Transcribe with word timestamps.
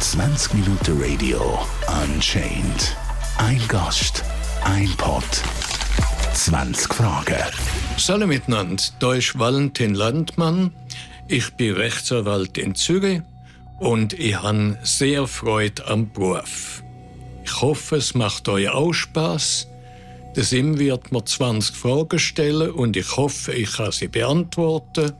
20 0.00 0.54
Minuten 0.54 0.98
Radio 0.98 1.58
Unchained. 2.02 2.96
Ein 3.36 3.60
Gast, 3.68 4.24
ein 4.64 4.88
Pod, 4.96 5.22
20 6.32 6.94
Fragen. 6.94 7.36
Hallo 8.08 8.26
miteinander, 8.26 8.82
da 8.98 9.12
ist 9.12 9.38
Valentin 9.38 9.94
Landmann. 9.94 10.72
Ich 11.28 11.50
bin 11.50 11.74
Rechtsanwalt 11.74 12.56
in 12.56 12.74
Zürich 12.74 13.20
und 13.78 14.14
ich 14.14 14.40
habe 14.40 14.78
sehr 14.82 15.26
Freude 15.26 15.86
am 15.86 16.10
Beruf. 16.10 16.82
Ich 17.44 17.60
hoffe, 17.60 17.96
es 17.96 18.14
macht 18.14 18.48
euch 18.48 18.70
auch 18.70 18.94
Spaß. 18.94 19.68
Der 20.34 20.44
Sim 20.44 20.78
wird 20.78 21.12
mir 21.12 21.26
20 21.26 21.76
Fragen 21.76 22.18
stellen 22.18 22.70
und 22.70 22.96
ich 22.96 23.18
hoffe, 23.18 23.52
ich 23.52 23.70
kann 23.70 23.92
sie 23.92 24.08
beantworten. 24.08 25.12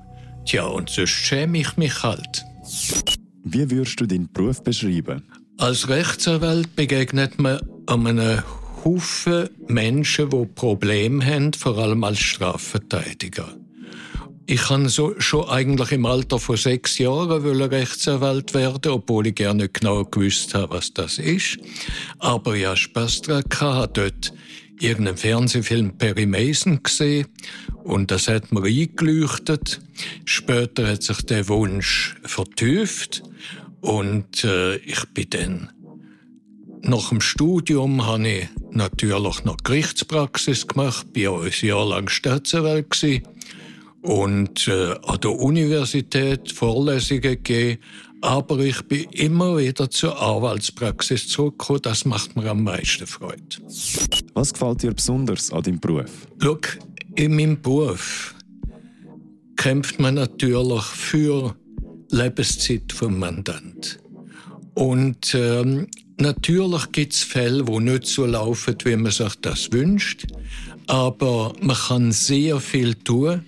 Tja, 0.45 0.64
und 0.66 0.91
sonst 0.91 1.11
schäme 1.11 1.59
ich 1.59 1.77
mich 1.77 2.02
halt. 2.02 2.45
Wie 3.44 3.71
würdest 3.71 4.00
du 4.00 4.07
deinen 4.07 4.31
Beruf 4.32 4.62
beschreiben? 4.62 5.22
Als 5.58 5.89
Rechtsanwalt 5.89 6.75
begegnet 6.76 7.39
man 7.39 7.61
einem 7.86 8.43
Haufen 8.84 9.48
Menschen, 9.68 10.31
die 10.31 10.46
Probleme 10.46 11.25
haben, 11.25 11.53
vor 11.53 11.76
allem 11.79 12.03
als 12.04 12.21
Strafverteidiger. 12.21 13.54
Ich 14.46 14.62
kann 14.62 14.89
so, 14.89 15.14
schon 15.18 15.48
eigentlich 15.48 15.93
im 15.93 16.07
Alter 16.07 16.39
von 16.39 16.57
sechs 16.57 16.98
Jahren 16.98 17.45
Rechtsanwalt 17.45 18.53
werden, 18.53 18.90
obwohl 18.90 19.29
ich 19.29 19.36
gerne 19.36 19.64
nicht 19.64 19.75
genau 19.75 20.04
gewusst 20.04 20.54
habe, 20.54 20.75
was 20.75 20.93
das 20.93 21.18
ist. 21.18 21.59
Aber 22.18 22.57
ja, 22.57 22.75
Spaß 22.75 23.22
daran 23.22 23.45
gehabt, 23.48 23.96
dort 23.96 24.32
irgendeinen 24.80 25.16
Fernsehfilm 25.16 25.96
Perry 25.98 26.26
Mason 26.26 26.82
gesehen 26.82 27.26
und 27.84 28.11
das 28.11 28.29
hat 28.29 28.52
mir 28.52 28.64
eingeleuchtet. 28.64 29.80
Später 30.25 30.89
hat 30.89 31.03
sich 31.03 31.22
der 31.22 31.48
Wunsch 31.48 32.16
vertieft 32.25 33.22
und 33.80 34.44
äh, 34.44 34.77
ich 34.77 35.05
bin 35.14 35.31
dann 35.31 35.70
nach 36.83 37.11
dem 37.11 37.20
Studium 37.20 38.06
habe 38.06 38.28
ich 38.28 38.48
natürlich 38.70 39.45
noch 39.45 39.59
Gerichtspraxis 39.62 40.67
gemacht, 40.67 41.12
bin 41.12 41.28
auch 41.28 41.42
ein 41.42 41.53
Jahr 41.61 41.87
lang 41.87 42.09
Staatsanwalt 42.09 42.91
und 44.03 44.69
äh, 44.69 44.95
an 45.06 45.20
der 45.20 45.33
Universität 45.33 46.53
Vorlesungen 46.53 47.23
gegeben. 47.23 47.81
Aber 48.23 48.59
ich 48.59 48.83
bin 48.83 49.05
immer 49.12 49.56
wieder 49.56 49.89
zur 49.89 50.20
Anwaltspraxis 50.20 51.29
zurückgekommen. 51.29 51.81
Das 51.83 52.05
macht 52.05 52.37
mir 52.37 52.51
am 52.51 52.62
meisten 52.62 53.06
Freude. 53.06 53.43
Was 54.34 54.53
gefällt 54.53 54.83
dir 54.83 54.93
besonders 54.93 55.51
an 55.53 55.62
deinem 55.62 55.81
Beruf? 55.81 56.27
Schau, 56.43 56.59
in 57.17 57.34
meinem 57.34 57.61
Beruf 57.61 58.34
kämpft 59.56 60.01
man 60.01 60.15
natürlich 60.15 60.83
für 60.83 61.56
Lebenszeit 62.11 62.93
vom 62.93 63.19
Mandant. 63.19 63.98
Und 64.75 65.34
ähm, 65.34 65.87
natürlich 66.19 66.93
gibt 66.93 67.15
es 67.15 67.23
Fälle, 67.23 67.67
wo 67.67 67.81
nicht 67.81 68.06
so 68.06 68.27
laufen, 68.27 68.77
wie 68.84 68.97
man 68.97 69.12
sich 69.12 69.34
das 69.43 69.73
wünscht. 69.73 70.27
Aber 70.87 71.53
man 71.61 71.77
kann 71.77 72.12
sehr 72.12 72.61
viel 72.61 72.95
tun. 72.95 73.45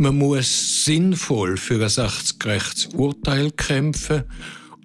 Man 0.00 0.16
muss 0.16 0.84
sinnvoll 0.84 1.56
für 1.56 1.74
ein 1.74 2.04
rechtsgerechtes 2.04 2.86
Urteil 2.94 3.50
kämpfen 3.50 4.22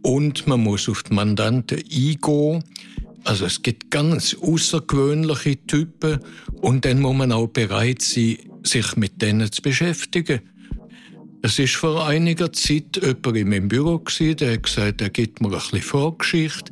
und 0.01 0.47
man 0.47 0.61
muss 0.61 0.89
auf 0.89 1.03
die 1.03 1.13
Mandanten 1.13 1.77
eingehen. 1.77 2.63
Also 3.23 3.45
es 3.45 3.61
gibt 3.61 3.91
ganz 3.91 4.35
außergewöhnliche 4.41 5.63
Typen 5.67 6.17
und 6.61 6.83
dann 6.83 6.99
muss 6.99 7.15
man 7.15 7.31
auch 7.31 7.45
bereit 7.45 8.01
sein, 8.01 8.37
sich 8.63 8.95
mit 8.95 9.21
denen 9.21 9.51
zu 9.51 9.61
beschäftigen. 9.61 10.41
Es 11.43 11.59
ist 11.59 11.75
vor 11.75 12.07
einiger 12.07 12.51
Zeit 12.51 12.99
jemand 12.99 13.37
in 13.37 13.49
meinem 13.49 13.67
Büro 13.67 14.01
der 14.19 14.53
hat 14.53 14.63
gesagt, 14.63 14.99
er 14.99 15.09
gibt 15.11 15.41
mir 15.41 15.49
ein 15.49 15.59
bisschen 15.59 15.81
Vorgeschichte. 15.83 16.71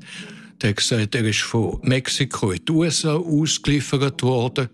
Der 0.64 0.72
hat 0.72 0.78
gesagt, 0.78 1.14
er 1.14 1.26
ist 1.26 1.42
von 1.42 1.80
Mexiko 1.84 2.50
in 2.54 2.66
die 2.66 2.72
USA 2.72 3.14
ausgeliefert 3.14 4.24
worden. 4.24 4.70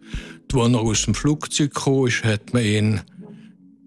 Als 0.53 0.73
er 0.73 0.79
aus 0.79 1.03
dem 1.03 1.15
Flugzeug 1.15 1.73
kam, 1.73 2.07
hat 2.23 2.53
man 2.53 2.63
ihn 2.63 3.01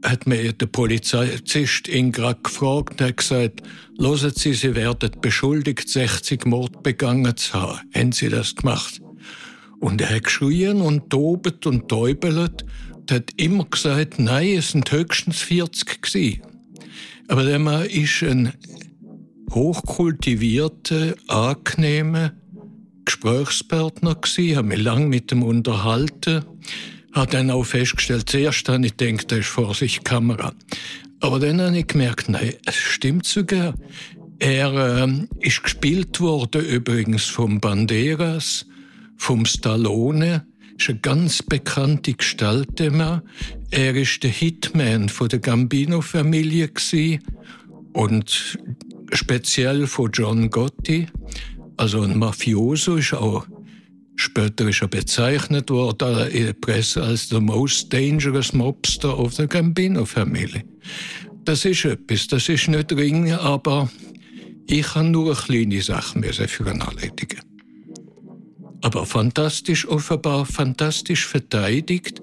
hat 0.02 0.26
mir 0.26 0.52
der 0.52 0.66
Polizist 0.66 1.88
ihn 1.88 2.12
gerade 2.12 2.40
gefragt 2.42 3.00
und 3.00 3.08
hat 3.08 3.16
gesagt, 3.18 3.62
hören 3.98 4.32
Sie, 4.34 4.54
Sie 4.54 4.74
werden 4.74 5.10
beschuldigt, 5.20 5.88
60 5.88 6.46
Mord 6.46 6.82
begangen 6.82 7.36
zu 7.36 7.52
haben. 7.54 7.80
Haben 7.94 8.12
Sie 8.12 8.28
das 8.28 8.54
gemacht? 8.54 9.00
Und 9.78 10.00
er 10.00 10.16
hat 10.16 10.24
geschrien 10.24 10.80
und 10.80 11.10
tobet 11.10 11.66
und 11.66 11.88
täubelt 11.88 12.64
und 12.94 13.12
hat 13.12 13.30
immer 13.36 13.64
gesagt, 13.64 14.18
nein, 14.18 14.58
es 14.58 14.72
sind 14.72 14.90
höchstens 14.90 15.38
40 15.40 16.02
gewesen. 16.02 16.42
Aber 17.28 17.44
der 17.44 17.58
Mann 17.58 17.86
ist 17.86 18.22
ein 18.22 18.52
hochkultivierter, 19.50 21.14
angenehmer 21.28 22.32
Gesprächspartner 23.04 24.14
gewesen, 24.14 24.56
habe 24.56 24.68
mich 24.68 24.82
lange 24.82 25.06
mit 25.06 25.32
ihm 25.32 25.42
unterhalten 25.42 26.44
habe 27.12 27.31
dann 27.31 27.50
auch 27.50 27.65
festgestellt, 27.65 28.28
zuerst 28.28 28.69
habe 28.69 28.87
ich 28.87 28.97
gedacht, 28.97 29.32
da 29.32 29.37
ist 29.37 29.48
vor 29.48 29.75
sich 29.75 30.04
Kamera. 30.04 30.53
Aber 31.21 31.38
dann 31.38 31.60
habe 31.60 31.78
ich 31.78 31.87
gemerkt, 31.87 32.28
nein, 32.28 32.54
es 32.65 32.76
stimmt 32.76 33.26
sogar. 33.26 33.75
Er 34.38 35.03
ähm, 35.03 35.28
ist 35.41 35.62
gespielt 35.62 36.21
worden 36.21 36.65
übrigens 36.65 37.26
vom 37.26 37.60
Banderas, 37.60 38.66
vom 39.16 39.44
Stallone, 39.44 40.47
ist 40.78 40.88
eine 40.88 40.98
ganz 41.00 41.43
bekannte 41.43 42.15
Gestalt 42.15 42.81
immer. 42.81 43.22
Er 43.71 43.94
ist 43.94 44.22
der 44.22 44.31
Hitman 44.31 45.10
von 45.10 45.28
der 45.28 45.41
Gambino-Familie 45.41 46.71
und 47.92 48.59
speziell 49.12 49.87
von 49.87 50.10
John 50.10 50.48
Gotti. 50.48 51.06
Also 51.77 52.00
ein 52.00 52.19
Mafioso 52.19 52.97
ist 52.97 53.12
auch 53.12 53.47
Später 54.20 54.69
ist 54.69 54.82
er 54.82 54.88
bezeichnet 54.88 55.70
worden 55.70 56.28
in 56.28 56.44
der 56.44 56.53
Presse 56.53 57.03
als 57.03 57.31
the 57.31 57.41
most 57.41 57.91
dangerous 57.91 58.53
mobster 58.53 59.19
of 59.19 59.32
the 59.32 59.47
Gambino 59.47 60.04
Family. 60.04 60.62
Das 61.47 61.64
ist 61.64 61.86
etwas, 61.86 62.26
das 62.26 62.50
ist 62.50 62.69
nicht 62.69 62.92
ring, 62.92 63.32
aber 63.32 63.91
ich 64.66 64.82
kann 64.88 65.10
nur 65.10 65.28
eine 65.28 65.36
kleine 65.36 65.80
Sache 65.80 66.20
für 66.48 66.70
ihn 66.70 66.82
erledigen. 66.82 67.41
Aber 68.82 69.06
fantastisch 69.06 69.88
offenbar, 69.88 70.44
fantastisch 70.44 71.26
verteidigt, 71.26 72.20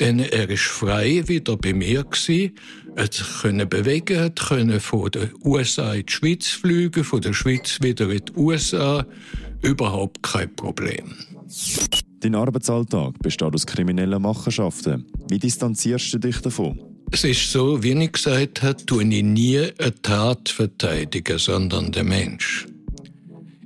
denn 0.00 0.20
er 0.20 0.48
ist 0.48 0.62
frei 0.62 1.24
wieder 1.26 1.58
bei 1.58 1.74
mir 1.74 2.04
gsi, 2.04 2.54
hat 2.96 3.12
sich 3.12 3.42
können 3.42 3.68
bewegen, 3.68 4.18
hat 4.18 4.40
können 4.40 4.80
von 4.80 5.10
den 5.10 5.30
USA 5.44 5.92
in 5.92 6.06
die 6.06 6.12
Schweiz 6.12 6.48
fliegen, 6.48 7.04
von 7.04 7.20
der 7.20 7.34
Schweiz 7.34 7.80
wieder 7.82 8.08
in 8.08 8.24
die 8.24 8.32
USA, 8.34 9.06
überhaupt 9.60 10.22
kein 10.22 10.54
Problem. 10.56 11.14
Dein 12.20 12.34
Arbeitsalltag 12.34 13.18
besteht 13.18 13.54
aus 13.54 13.66
kriminellen 13.66 14.22
Machenschaften. 14.22 15.04
Wie 15.28 15.38
distanzierst 15.38 16.14
du 16.14 16.18
dich 16.18 16.38
davon? 16.38 16.80
Es 17.10 17.22
ist 17.22 17.52
so, 17.52 17.82
wie 17.82 17.92
ich 17.92 18.12
gesagt 18.12 18.62
habe, 18.62 18.84
tue 18.86 19.04
ich 19.04 19.22
nie 19.22 19.58
eine 19.58 19.94
Tat 20.02 20.48
verteidigen, 20.48 21.38
sondern 21.38 21.92
den 21.92 22.08
Mensch. 22.08 22.66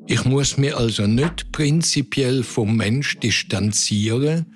Ich 0.07 0.25
muss 0.25 0.57
mich 0.57 0.75
also 0.75 1.07
nicht 1.07 1.53
prinzipiell 1.53 2.43
vom 2.43 2.77
Mensch 2.77 3.19
distanzieren. 3.21 4.47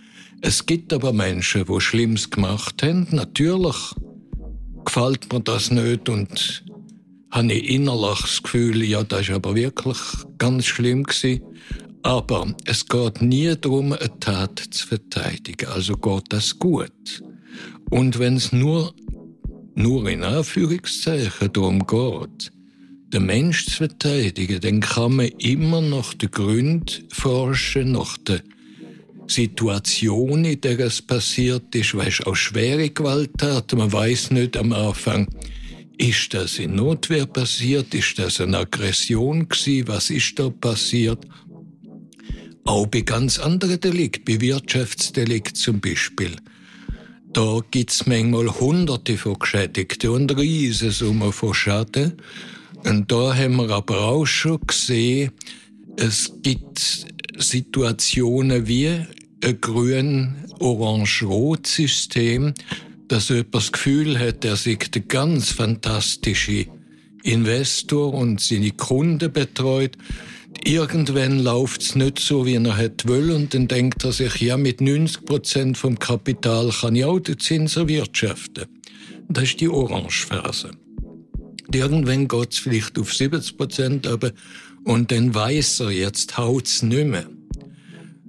Es 0.41 0.66
gibt 0.66 0.93
aber 0.93 1.12
Menschen, 1.12 1.65
die 1.65 1.81
Schlimmes 1.81 2.31
gemacht 2.31 2.82
haben. 2.82 3.06
Natürlich 3.11 3.77
gefällt 4.84 5.32
mir 5.32 5.41
das 5.41 5.71
nicht 5.71 6.09
und 6.09 6.65
habe 7.31 7.53
ich 7.53 7.71
innerlich 7.71 8.21
das 8.21 8.43
Gefühl, 8.43 8.82
ja, 8.82 9.05
das 9.05 9.28
ist 9.28 9.31
aber 9.31 9.55
wirklich 9.55 9.99
ganz 10.38 10.66
schlimm 10.66 11.05
gewesen. 11.05 11.43
Aber 12.02 12.54
es 12.64 12.86
geht 12.86 13.22
nie 13.22 13.54
darum, 13.60 13.92
eine 13.92 14.18
Tat 14.18 14.58
zu 14.70 14.86
verteidigen. 14.86 15.68
Also 15.68 15.96
geht 15.96 16.24
das 16.30 16.58
gut. 16.58 17.22
Und 17.90 18.18
wenn 18.18 18.36
es 18.36 18.52
nur, 18.52 18.94
nur 19.74 20.08
in 20.08 20.24
Anführungszeichen 20.24 21.52
darum 21.52 21.87
geht, 21.87 22.52
den 23.12 23.26
Mensch 23.26 23.66
zu 23.66 23.76
verteidigen, 23.76 24.60
dann 24.60 24.81
kann 24.81 25.16
man 25.16 25.28
immer 25.38 25.81
noch 25.81 26.14
den 26.14 26.31
Grund 26.31 27.04
forschen, 27.10 27.93
nach 27.93 28.16
der 28.19 28.40
Situation, 29.26 30.44
in 30.44 30.60
der 30.60 30.81
es 30.81 31.02
passiert 31.02 31.75
ist. 31.75 31.94
Weißt, 31.94 32.26
auch 32.26 32.34
schwere 32.34 32.90
Gewalttaten. 32.90 33.78
Man 33.78 33.93
weiß 33.93 34.31
nicht 34.32 34.56
am 34.56 34.72
Anfang, 34.72 35.28
ist 35.98 36.34
das 36.34 36.58
in 36.58 36.75
Notwehr 36.75 37.26
passiert? 37.26 37.94
Ist 37.94 38.19
das 38.19 38.40
eine 38.40 38.58
Aggression 38.58 39.48
gewesen? 39.48 39.88
Was 39.88 40.10
ist 40.10 40.38
da 40.38 40.50
passiert? 40.50 41.25
Auch 42.64 42.87
bei 42.87 43.00
ganz 43.00 43.38
anderen 43.38 43.81
Delikten, 43.81 44.25
bei 44.25 44.41
Wirtschaftsdelikten 44.41 45.55
zum 45.55 45.81
Beispiel. 45.81 46.37
Da 47.32 47.61
gibt's 47.70 48.06
manchmal 48.06 48.61
Hunderte 48.61 49.17
von 49.17 49.38
Geschädigten 49.38 50.11
und 50.11 50.37
Riesensummen 50.37 51.32
von 51.32 51.55
Schaden. 51.55 52.14
Und 52.85 53.11
da 53.11 53.35
haben 53.35 53.56
wir 53.56 53.70
aber 53.70 54.03
auch 54.03 54.26
schon 54.26 54.61
gesehen, 54.67 55.32
es 55.97 56.32
gibt 56.43 57.06
Situationen 57.38 58.67
wie 58.67 59.06
ein 59.43 59.61
grün-orange-rot 59.61 61.67
System. 61.67 62.55
dass 63.12 63.29
jemand 63.29 63.55
das 63.55 63.73
Gefühl 63.73 64.19
hat, 64.19 64.43
er 64.43 64.56
sei 64.56 64.76
der 64.76 65.03
ganz 65.03 65.50
fantastische 65.50 66.65
Investor 67.23 68.15
und 68.15 68.41
seine 68.41 68.70
Kunden 68.70 69.31
betreut. 69.31 69.99
Irgendwann 70.64 71.40
läuft 71.40 71.82
es 71.82 71.94
nicht 71.94 72.19
so, 72.19 72.46
wie 72.46 72.54
er 72.54 72.76
hat 72.76 73.06
will 73.06 73.31
und 73.32 73.52
dann 73.52 73.69
denkt 73.69 74.04
er 74.04 74.12
sich, 74.12 74.40
ja, 74.40 74.56
mit 74.56 74.81
90 74.81 75.25
Prozent 75.25 75.78
vom 75.78 75.99
Kapital 75.99 76.70
kann 76.70 76.94
ich 76.94 77.04
auch 77.04 77.19
den 77.19 77.38
Zins 77.38 77.76
erwirtschaften. 77.76 78.66
Das 79.28 79.44
ist 79.44 79.60
die 79.60 79.69
Orangephase. 79.69 80.70
Irgendwann 81.72 82.28
geht 82.28 82.52
es 82.52 82.58
vielleicht 82.58 82.99
auf 82.99 83.12
70 83.12 83.56
Prozent, 83.56 84.06
aber 84.06 84.32
und 84.84 85.10
dann 85.10 85.34
weiß 85.34 85.81
er, 85.81 85.90
jetzt 85.90 86.37
haut 86.37 86.66
es 86.66 86.82
nicht 86.82 87.06
mehr. 87.06 87.26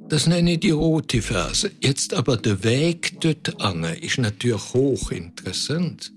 Das 0.10 0.28
nenne 0.28 0.54
ich 0.54 0.60
die 0.60 0.72
rote 0.72 1.22
Phase. 1.22 1.72
Jetzt 1.82 2.14
aber 2.14 2.38
der 2.38 2.64
Weg 2.64 3.20
dort 3.22 3.60
an 3.62 3.84
ist 3.84 4.20
natürlich 4.20 4.74
hochinteressant. 4.74 6.14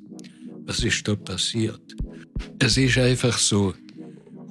Was 0.67 0.81
ist 0.81 1.07
da 1.09 1.15
passiert? 1.15 1.81
Es 2.59 2.77
ist 2.77 2.99
einfach 2.99 3.39
so, 3.39 3.75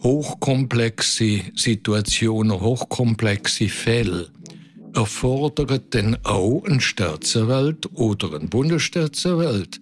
hochkomplexe 0.05 1.41
Situationen, 1.55 2.61
hochkomplexe 2.61 3.67
Fälle 3.69 4.29
erfordern 4.93 5.81
dann 5.89 6.17
auch 6.23 6.63
einen 6.63 6.79
Staatsanwalt 6.79 7.89
oder 7.93 8.35
einen 8.35 8.47
Bundesstaatsanwalt, 8.47 9.79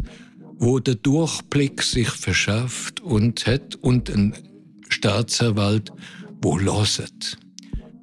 wo 0.56 0.80
der 0.80 0.96
Durchblick 0.96 1.84
sich 1.84 2.10
verschafft 2.10 3.02
und 3.02 3.46
hat 3.46 3.76
und 3.76 4.10
ein 4.10 4.34
Staatsanwalt, 4.88 5.92
wo 6.42 6.58
loset. 6.58 7.38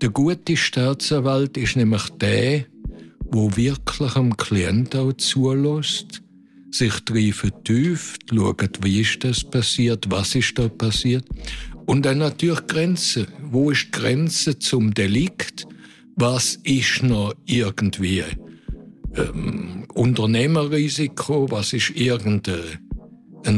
Der 0.02 0.10
gute 0.10 0.58
Staatsanwalt 0.58 1.56
ist 1.56 1.76
nämlich 1.76 2.06
der, 2.20 2.66
wo 3.32 3.56
wirklich 3.56 4.14
am 4.16 4.36
Klient 4.36 4.94
auch 4.94 5.14
zulässt, 5.14 6.22
sich 6.70 7.00
drin 7.00 7.32
vertieft, 7.32 8.26
schaut, 8.28 8.84
wie 8.84 9.00
ist 9.00 9.24
das 9.24 9.42
passiert, 9.42 10.10
was 10.10 10.34
ist 10.34 10.58
da 10.58 10.68
passiert. 10.68 11.24
Und 11.90 12.06
dann 12.06 12.18
natürlich 12.18 12.68
Grenzen. 12.68 13.26
Wo 13.42 13.72
ist 13.72 13.86
die 13.86 13.90
Grenze 13.90 14.56
zum 14.60 14.94
Delikt? 14.94 15.66
Was 16.14 16.54
ist 16.62 17.02
noch 17.02 17.34
irgendwie 17.46 18.22
ähm, 19.16 19.86
Unternehmerrisiko, 19.92 21.50
was 21.50 21.72
ist 21.72 21.90
irgendein 21.90 22.78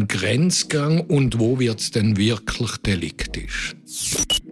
Grenzgang 0.09 1.01
und 1.01 1.39
wo 1.39 1.59
wird 1.59 1.81
es 1.81 1.91
denn 1.91 2.17
wirklich 2.17 2.75
deliktisch? 2.79 3.77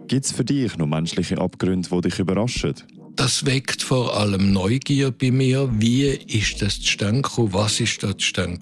Gibt 0.07 0.25
es 0.25 0.31
für 0.31 0.45
dich 0.45 0.77
noch 0.77 0.85
menschliche 0.85 1.39
Abgründe, 1.39 1.89
die 1.91 2.01
dich 2.01 2.19
überraschen? 2.19 2.75
Das 3.15 3.47
weckt 3.47 3.81
vor 3.81 4.15
allem 4.15 4.53
Neugier 4.53 5.09
bei 5.09 5.31
mir. 5.31 5.67
Wie 5.79 6.05
ist 6.05 6.61
das 6.61 6.79
zustande 6.79 7.27
Was 7.35 7.79
ist 7.79 8.03
das 8.03 8.17
zustande 8.17 8.59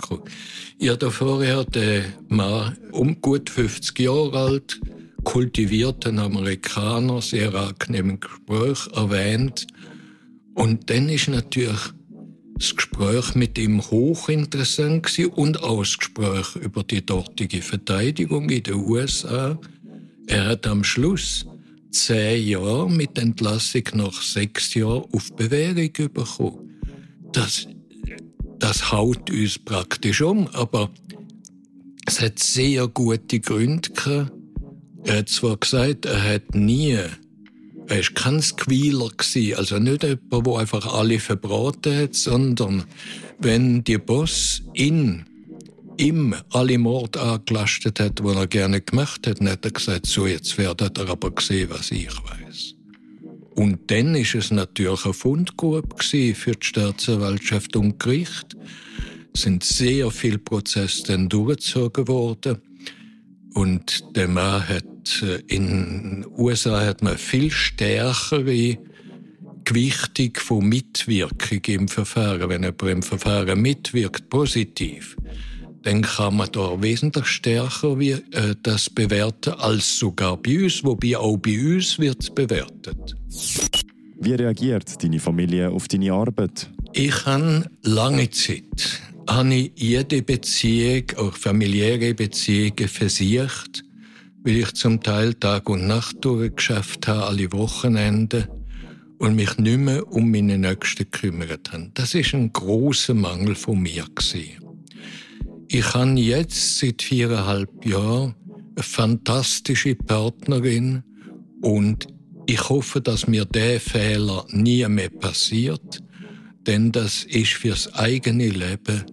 Ich 0.77 0.88
habe 0.88 1.12
vorher 1.12 1.66
den 1.66 2.06
Mann 2.30 2.77
um 2.94 3.19
gut 3.19 3.50
50 3.50 4.00
Jahre 4.00 4.39
alt, 4.39 4.80
kultivierten 5.24 6.19
Amerikaner, 6.19 7.21
sehr 7.21 7.54
angenehmen 7.54 8.19
Gespräch 8.19 8.88
erwähnt. 8.94 9.68
Und 10.54 10.89
dann 10.89 11.10
ist 11.10 11.30
natürlich 11.30 11.80
das 12.56 12.75
Gespräch 12.75 13.36
mit 13.36 13.57
ihm 13.57 13.81
hochinteressant 13.81 15.04
gewesen 15.04 15.31
und 15.31 15.63
auch 15.63 15.80
das 15.80 15.98
Gespräch 15.98 16.56
über 16.57 16.83
die 16.83 17.06
dortige 17.06 17.62
Verteidigung 17.62 18.50
in 18.50 18.63
den 18.63 18.75
USA. 18.75 19.57
Er 20.27 20.45
hat 20.45 20.68
am 20.68 20.83
Schluss 20.83 21.45
zehn 21.92 22.48
Jahre 22.48 22.89
mit 22.89 23.18
Entlassung 23.18 23.83
nach 23.94 24.21
sechs 24.21 24.74
Jahren 24.74 25.06
auf 25.13 25.33
Bewährung 25.36 25.92
bekommen. 25.94 26.81
Das, 27.31 27.68
das 28.60 28.92
haut 28.92 29.30
uns 29.30 29.57
praktisch 29.57 30.21
um, 30.21 30.48
aber 30.50 30.92
es 32.06 32.19
hat 32.21 32.39
sehr 32.39 32.88
gute 32.88 33.39
Gründe 33.39 33.89
gehabt. 33.92 34.39
Er 35.06 35.19
hat 35.19 35.30
zwar 35.30 35.57
gesagt, 35.57 36.06
er 36.06 36.22
hat 36.22 36.56
nie 36.56 36.98
er 37.90 37.98
war 37.98 38.13
kein 38.13 38.42
Squealer, 38.42 39.10
also 39.57 39.80
nicht 39.80 40.04
jemand, 40.04 40.46
der 40.46 40.56
einfach 40.57 40.94
alle 40.94 41.19
verbraten 41.19 41.98
hat, 41.98 42.13
sondern 42.13 42.84
wenn 43.40 43.84
die 43.84 43.98
Boss 43.98 44.62
in 44.75 45.25
ihm 45.98 46.36
alle 46.51 46.78
Mord 46.78 47.18
angelastet 47.18 48.00
hat, 48.00 48.19
die 48.19 48.28
er 48.28 48.46
gerne 48.46 48.81
gemacht 48.81 49.25
hat, 49.25 49.40
dann 49.40 49.50
hat 49.50 49.66
er 49.66 49.72
gesagt, 49.72 50.06
so, 50.06 50.28
jetzt 50.28 50.57
werdet 50.60 51.00
ihr 51.00 51.10
aber 51.10 51.31
sehen, 51.42 51.69
was 51.72 51.90
ich 51.90 52.10
weiß. 52.10 52.75
Und 53.56 53.92
dann 53.92 54.13
ist 54.13 54.36
es 54.36 54.52
natürlich 54.52 55.04
eine 55.04 55.13
Fundgrube 55.13 55.95
für 56.04 56.52
die 56.52 56.57
Staatsanwaltschaft 56.60 57.75
und 57.75 58.00
Gericht. 58.00 58.56
Es 59.34 59.42
sind 59.42 59.63
sehr 59.63 60.12
viele 60.12 60.38
Prozesse 60.38 61.04
dann 61.07 61.28
durchgezogen 61.28 62.07
worden. 62.07 62.60
Und 63.54 64.16
der 64.16 64.28
Mann 64.28 64.68
hat 64.69 64.86
äh, 65.22 65.42
in 65.48 65.68
den 65.68 66.26
USA 66.38 66.86
hat 66.86 67.02
man 67.02 67.18
viel 67.18 67.52
stärkere 67.52 68.78
Gewichtung 69.66 70.32
von 70.36 70.68
Mitwirkung 70.68 71.62
im 71.68 71.88
Verfahren. 71.88 72.50
Wenn 72.50 72.64
jemand 72.64 72.82
im 72.84 73.04
Verfahren 73.04 73.62
mitwirkt, 73.62 74.30
positiv, 74.30 75.16
dann 75.84 76.02
kann 76.02 76.38
man 76.38 76.52
da 76.52 76.82
wesentlich 76.82 77.28
stärker 77.28 78.00
wie, 78.00 78.12
äh, 78.12 78.56
das 78.64 78.90
bewerten 78.90 79.54
als 79.54 80.00
sogar 80.00 80.38
bei 80.38 80.64
uns, 80.64 80.84
wobei 80.84 81.18
auch 81.18 81.38
bei 81.38 81.76
uns 81.76 82.00
wird 82.00 82.24
es 82.24 82.30
bewertet. 82.30 83.16
Wie 84.22 84.34
reagiert 84.34 85.02
deine 85.02 85.20
Familie 85.20 85.70
auf 85.70 85.88
deine 85.88 86.12
Arbeit? 86.12 86.70
Ich 86.94 87.26
habe 87.26 87.70
lange 87.84 88.30
Zeit 88.32 89.02
habe 89.30 89.54
ich 89.54 89.72
jede 89.76 90.22
Beziehung, 90.22 91.04
auch 91.18 91.34
familiäre 91.34 92.14
Beziehungen, 92.14 92.88
versiegt 92.88 93.84
weil 94.44 94.58
ich 94.58 94.74
zum 94.74 95.02
Teil 95.02 95.34
Tag 95.34 95.70
und 95.70 95.88
Nacht 95.88 96.18
durchgeschafft 96.22 97.08
habe, 97.08 97.26
alle 97.26 97.52
Wochenende 97.52 98.48
und 99.18 99.36
mich 99.36 99.58
nicht 99.58 99.80
mehr 99.80 100.08
um 100.12 100.32
meine 100.32 100.58
Nächsten 100.58 101.04
gekümmert 101.04 101.72
habe. 101.74 101.92
Das 101.94 102.14
ist 102.14 102.34
ein 102.34 102.54
großer 102.54 103.14
Mangel 103.14 103.56
von 103.56 103.82
mir. 103.82 104.06
Ich 105.68 105.94
habe 105.94 106.20
jetzt 106.20 106.80
seit 106.80 107.02
viereinhalb 107.02 107.86
Jahren 107.86 108.36
eine 108.76 108.84
fantastische 108.84 109.96
Partnerin 109.96 111.04
und 111.62 112.08
ich 112.48 112.70
hoffe, 112.70 113.02
dass 113.02 113.28
mir 113.28 113.46
der 113.46 113.80
Fehler 113.80 114.46
nie 114.50 114.88
mehr 114.88 115.10
passiert, 115.10 116.02
denn 116.66 116.92
das 116.92 117.24
ist 117.26 117.54
fürs 117.54 117.94
eigene 117.94 118.50
Leben 118.50 119.04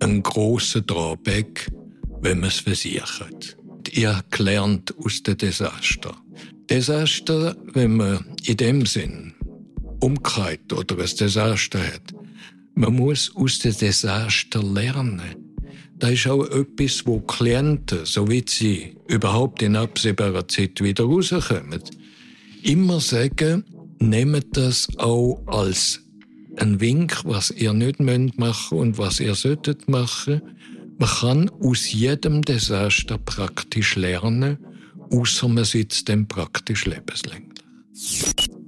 ein 0.00 0.22
großer 0.22 0.82
Drawback, 0.82 1.70
wenn 2.20 2.40
man 2.40 2.48
es 2.48 2.58
versichert 2.58 3.56
ihr 3.92 4.22
gelernt 4.30 4.94
aus 4.98 5.22
den 5.22 5.36
Desaster. 5.36 6.16
Desaster, 6.68 7.54
wenn 7.74 7.96
man 7.96 8.24
in 8.44 8.56
dem 8.56 8.86
Sinn 8.86 9.34
umkehrt 10.00 10.72
oder 10.72 10.98
ein 10.98 11.10
Desaster 11.18 11.78
hat, 11.78 12.14
man 12.74 12.96
muss 12.96 13.34
aus 13.36 13.58
den 13.58 13.76
Desaster 13.76 14.62
lernen. 14.62 15.36
Da 15.98 16.08
ist 16.08 16.26
auch 16.26 16.44
etwas, 16.46 17.06
wo 17.06 17.20
Klienten, 17.20 18.04
so 18.04 18.28
wie 18.28 18.42
sie 18.46 18.96
überhaupt 19.06 19.62
in 19.62 19.76
absehbarer 19.76 20.48
Zeit 20.48 20.82
wieder 20.82 21.04
rauskommen, 21.04 21.82
immer 22.62 22.98
sagen, 23.00 23.64
nehmt 24.00 24.56
das 24.56 24.88
auch 24.98 25.42
als 25.46 26.00
ein 26.56 26.80
Wink, 26.80 27.24
was 27.24 27.50
ihr 27.50 27.72
nicht 27.72 28.00
machen 28.00 28.32
müsst 28.36 28.72
und 28.72 28.98
was 28.98 29.20
ihr 29.20 29.34
solltet 29.34 29.88
machen 29.88 30.42
man 30.98 31.08
kann 31.08 31.50
aus 31.60 31.92
jedem 31.92 32.42
Desaster 32.42 33.18
praktisch 33.18 33.96
lernen, 33.96 34.58
außer 35.10 35.48
man 35.48 35.64
sitzt 35.64 36.08
dem 36.08 36.26
praktisch 36.26 36.86
lebenslänglich. 36.86 37.64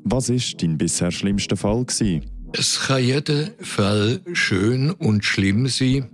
Was 0.04 0.28
ist 0.28 0.62
dein 0.62 0.76
bisher 0.76 1.10
schlimmster 1.10 1.56
Fall 1.56 1.84
gewesen? 1.84 2.30
Es 2.52 2.78
kann 2.80 3.02
jeder 3.02 3.50
Fall 3.60 4.20
schön 4.32 4.90
und 4.90 5.24
schlimm 5.24 5.66
sein. 5.66 6.08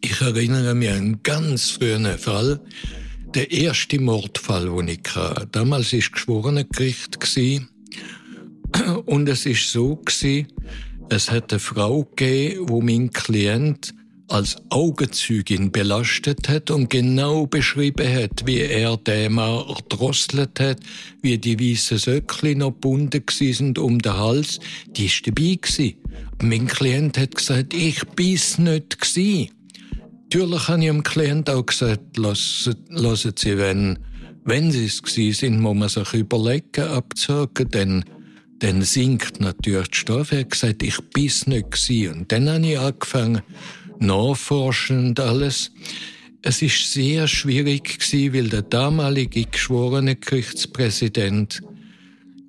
Ich 0.00 0.20
erinnere 0.20 0.74
mich 0.74 0.90
an 0.90 0.96
einen 0.96 1.22
ganz 1.22 1.70
frühen 1.70 2.06
Fall, 2.18 2.60
der 3.34 3.50
erste 3.50 4.00
Mordfall, 4.00 4.66
den 4.66 4.88
ich 4.88 5.14
hatte. 5.14 5.48
Damals 5.52 5.92
war 5.92 6.00
Geschworenengericht 6.00 7.18
und 9.06 9.28
es 9.28 9.46
ist 9.46 9.70
so 9.70 10.02
es 11.12 11.30
hat 11.30 11.52
eine 11.52 11.58
Frau 11.58 12.04
gegeben, 12.04 12.68
wo 12.68 12.80
mein 12.80 13.10
Klient 13.10 13.92
als 14.30 14.56
Augenzeugin 14.70 15.72
belastet 15.72 16.48
hat 16.48 16.70
und 16.70 16.88
genau 16.88 17.46
beschrieben 17.46 18.08
hat, 18.08 18.46
wie 18.46 18.60
er 18.60 18.96
den 18.96 19.34
Mann 19.34 19.64
erdrosselt 19.68 20.60
hat, 20.60 20.78
wie 21.20 21.36
die 21.36 21.58
weißen 21.58 21.98
Söckli 21.98 22.54
noch 22.54 22.70
gebunden 22.70 23.24
sind 23.28 23.78
um 23.78 23.98
den 23.98 24.14
Hals, 24.14 24.60
die 24.86 25.06
ist 25.06 25.26
dabei 25.26 25.58
gewesen. 25.60 25.94
Mein 26.42 26.66
Klient 26.68 27.18
hat 27.18 27.34
gesagt, 27.34 27.74
ich 27.74 28.02
bin's 28.16 28.58
nicht 28.58 29.00
gewesen. 29.00 29.50
Natürlich 30.22 30.68
habe 30.68 30.80
ich 30.80 30.86
dem 30.86 31.02
Klient 31.02 31.50
auch 31.50 31.66
gesagt, 31.66 32.16
lassen, 32.16 32.76
Sie, 33.36 33.58
wenn, 33.58 33.98
wenn 34.44 34.70
Sie 34.70 34.86
es 34.86 35.02
gewesen 35.02 35.38
sind, 35.38 35.60
muss 35.60 35.76
man 35.76 35.88
sich 35.88 36.14
überlegen, 36.14 36.84
abzuhaken, 36.84 37.68
denn 37.68 38.04
dann 38.60 38.82
sinkt 38.82 39.40
natürlich 39.40 39.88
die 39.88 39.96
Strafe. 39.96 40.36
Er 40.36 40.40
hat 40.42 40.50
gesagt, 40.50 40.82
ich 40.82 40.98
bin's 41.14 41.46
nicht 41.46 41.70
gewesen. 41.70 42.12
Und 42.12 42.32
dann 42.32 42.48
habe 42.48 42.66
ich 42.66 42.78
angefangen, 42.78 43.42
nachforschen 44.00 45.08
und 45.08 45.20
alles. 45.20 45.70
Es 46.42 46.62
ist 46.62 46.92
sehr 46.92 47.28
schwierig 47.28 47.98
gewesen, 47.98 48.34
weil 48.34 48.48
der 48.48 48.62
damalige 48.62 49.44
geschworene 49.44 50.16
Gerichtspräsident 50.16 51.60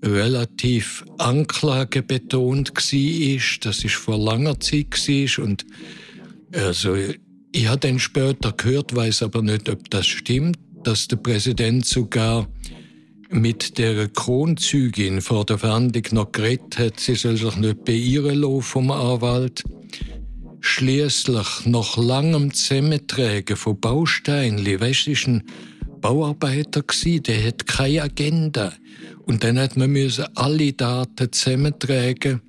relativ 0.04 1.06
anklagebetont 1.18 2.74
war, 2.74 3.60
das 3.62 3.84
ist 3.84 3.96
vor 3.96 4.18
langer 4.18 4.60
Zeit 4.60 4.92
war 4.92 5.46
und 5.46 5.66
also 6.54 6.96
ich 7.54 7.68
habe 7.68 7.80
dann 7.80 8.00
später 8.00 8.52
gehört, 8.54 8.96
weiß 8.96 9.24
aber 9.24 9.42
nicht, 9.42 9.70
ob 9.70 9.90
das 9.90 10.08
stimmt, 10.08 10.58
dass 10.84 11.08
der 11.08 11.18
Präsident 11.18 11.86
sogar 11.86 12.48
mit 13.30 13.78
der 13.78 14.08
Kronzügin 14.10 15.22
vor 15.22 15.46
der 15.46 15.58
Verhandlung 15.58 16.04
noch 16.12 16.32
geredet 16.32 16.78
hat, 16.78 17.00
sie 17.00 17.16
soll 17.16 17.38
sich 17.38 17.56
nicht 17.58 17.86
beirren 17.86 18.62
vom 18.62 18.92
Anwalt. 18.92 19.64
Schließlich 20.62 21.66
nach 21.66 21.98
langem 21.98 22.54
Zusammentragen 22.54 23.58
von 23.58 23.80
Bausteinli, 23.80 24.80
weißt 24.80 25.08
du, 25.08 25.12
ist 25.12 25.28
ein 25.28 25.44
Bauarbeiter 26.02 26.84
gsi, 26.84 27.20
der 27.20 27.44
hat 27.48 27.66
keine 27.68 28.04
Agenda. 28.04 28.74
Und 29.26 29.44
dann 29.44 29.60
hat 29.60 29.76
man 29.76 29.90
müssen 29.90 30.26
alle 30.36 30.72
Daten 30.74 31.32
zusammentragen. 31.32 32.42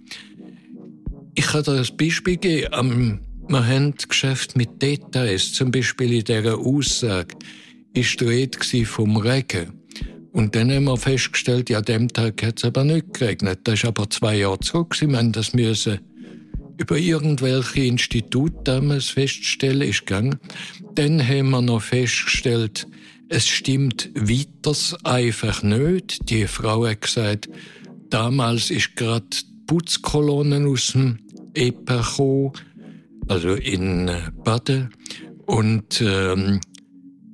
Ich 1.35 1.47
kann 1.47 1.63
dir 1.65 1.79
ein 1.79 1.97
Beispiel 1.97 2.37
geben. 2.37 3.21
Wir 3.49 3.67
haben 3.67 3.95
Geschäft 4.09 4.57
mit 4.57 4.81
Details. 4.81 5.53
Zum 5.53 5.71
Beispiel 5.71 6.13
in 6.13 6.25
dieser 6.25 6.59
Aussage 6.59 7.35
ist 7.95 8.21
die 8.21 8.25
Rede 8.25 8.85
vom 8.85 9.17
Regen. 9.17 9.73
Und 10.33 10.55
dann 10.55 10.71
haben 10.73 10.85
wir 10.85 10.97
festgestellt, 10.97 11.69
ja, 11.69 11.79
an 11.79 11.85
dem 11.85 12.09
Tag 12.09 12.43
hat 12.43 12.59
es 12.59 12.65
aber 12.65 12.85
nicht 12.85 13.13
geregnet. 13.13 13.61
Das 13.65 13.75
ist 13.75 13.85
aber 13.85 14.09
zwei 14.09 14.37
Jahre 14.37 14.61
zurück. 14.61 14.99
Wir 14.99 15.19
haben 15.19 15.33
das 15.33 15.53
über 16.83 16.99
irgendwelche 16.99 17.85
Institute 17.85 18.55
damals 18.65 19.11
feststellen, 19.11 19.89
ist 19.89 20.05
gegangen. 20.05 20.41
Dann 20.97 21.27
haben 21.27 21.51
wir 21.51 21.63
noch 21.63 21.81
festgestellt, 21.81 22.89
es 23.29 23.47
stimmt 23.47 24.11
weiters 24.15 24.97
einfach 25.05 25.63
nicht. 25.63 26.29
Die 26.29 26.49
Frau 26.49 26.85
hat 26.87 27.03
gesagt, 27.03 27.49
damals 28.11 28.71
ist 28.71 28.97
gerade 28.97 29.25
Putzkolonnen 29.67 30.67
aus 30.67 30.89
dem 30.89 31.19
EPA 31.55 32.03
also 33.29 33.55
in 33.55 34.11
Baden. 34.43 34.91
Und 35.47 36.03
ähm, 36.05 36.61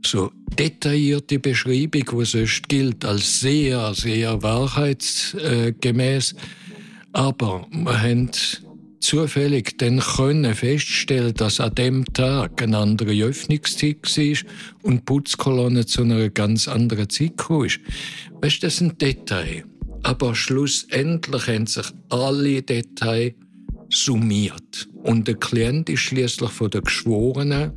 so 0.05 0.31
detaillierte 0.59 1.39
Beschreibung, 1.39 2.21
die 2.21 2.25
sonst 2.27 2.69
gilt 2.69 3.07
als 3.07 3.41
sehr, 3.41 3.95
sehr 3.95 4.43
wahrheitsgemäß. 4.43 6.35
Aber 7.13 7.67
wir 7.71 8.03
haben 8.03 8.31
zufällig 9.01 9.79
dann 9.79 10.01
können 10.01 10.55
feststellen, 10.55 11.35
dass 11.35 11.61
an 11.61 11.75
dem 11.75 12.05
Tag 12.13 12.63
eine 12.63 12.79
andere 12.79 13.13
Öffnungszeit 13.25 14.03
war 14.03 14.51
und 14.83 14.97
die 14.97 15.05
Putzkolonne 15.05 15.87
zu 15.87 16.03
einer 16.03 16.29
ganz 16.29 16.69
anderen 16.69 17.09
Zeit 17.09 17.35
ist. 17.65 17.81
Weißt, 18.41 18.63
das 18.63 18.75
ist 18.75 18.81
ein 18.81 18.99
Detail. 18.99 19.65
Aber 20.03 20.35
schlussendlich 20.35 21.47
haben 21.49 21.67
sich 21.67 21.87
alle 22.09 22.63
Details 22.63 23.35
summiert. 23.91 24.89
Und 25.03 25.27
der 25.29 25.37
Klient 25.37 25.89
ist 25.89 26.01
schließlich 26.01 26.51
von 26.51 26.71
den 26.71 26.83
Geschworenen 26.83 27.73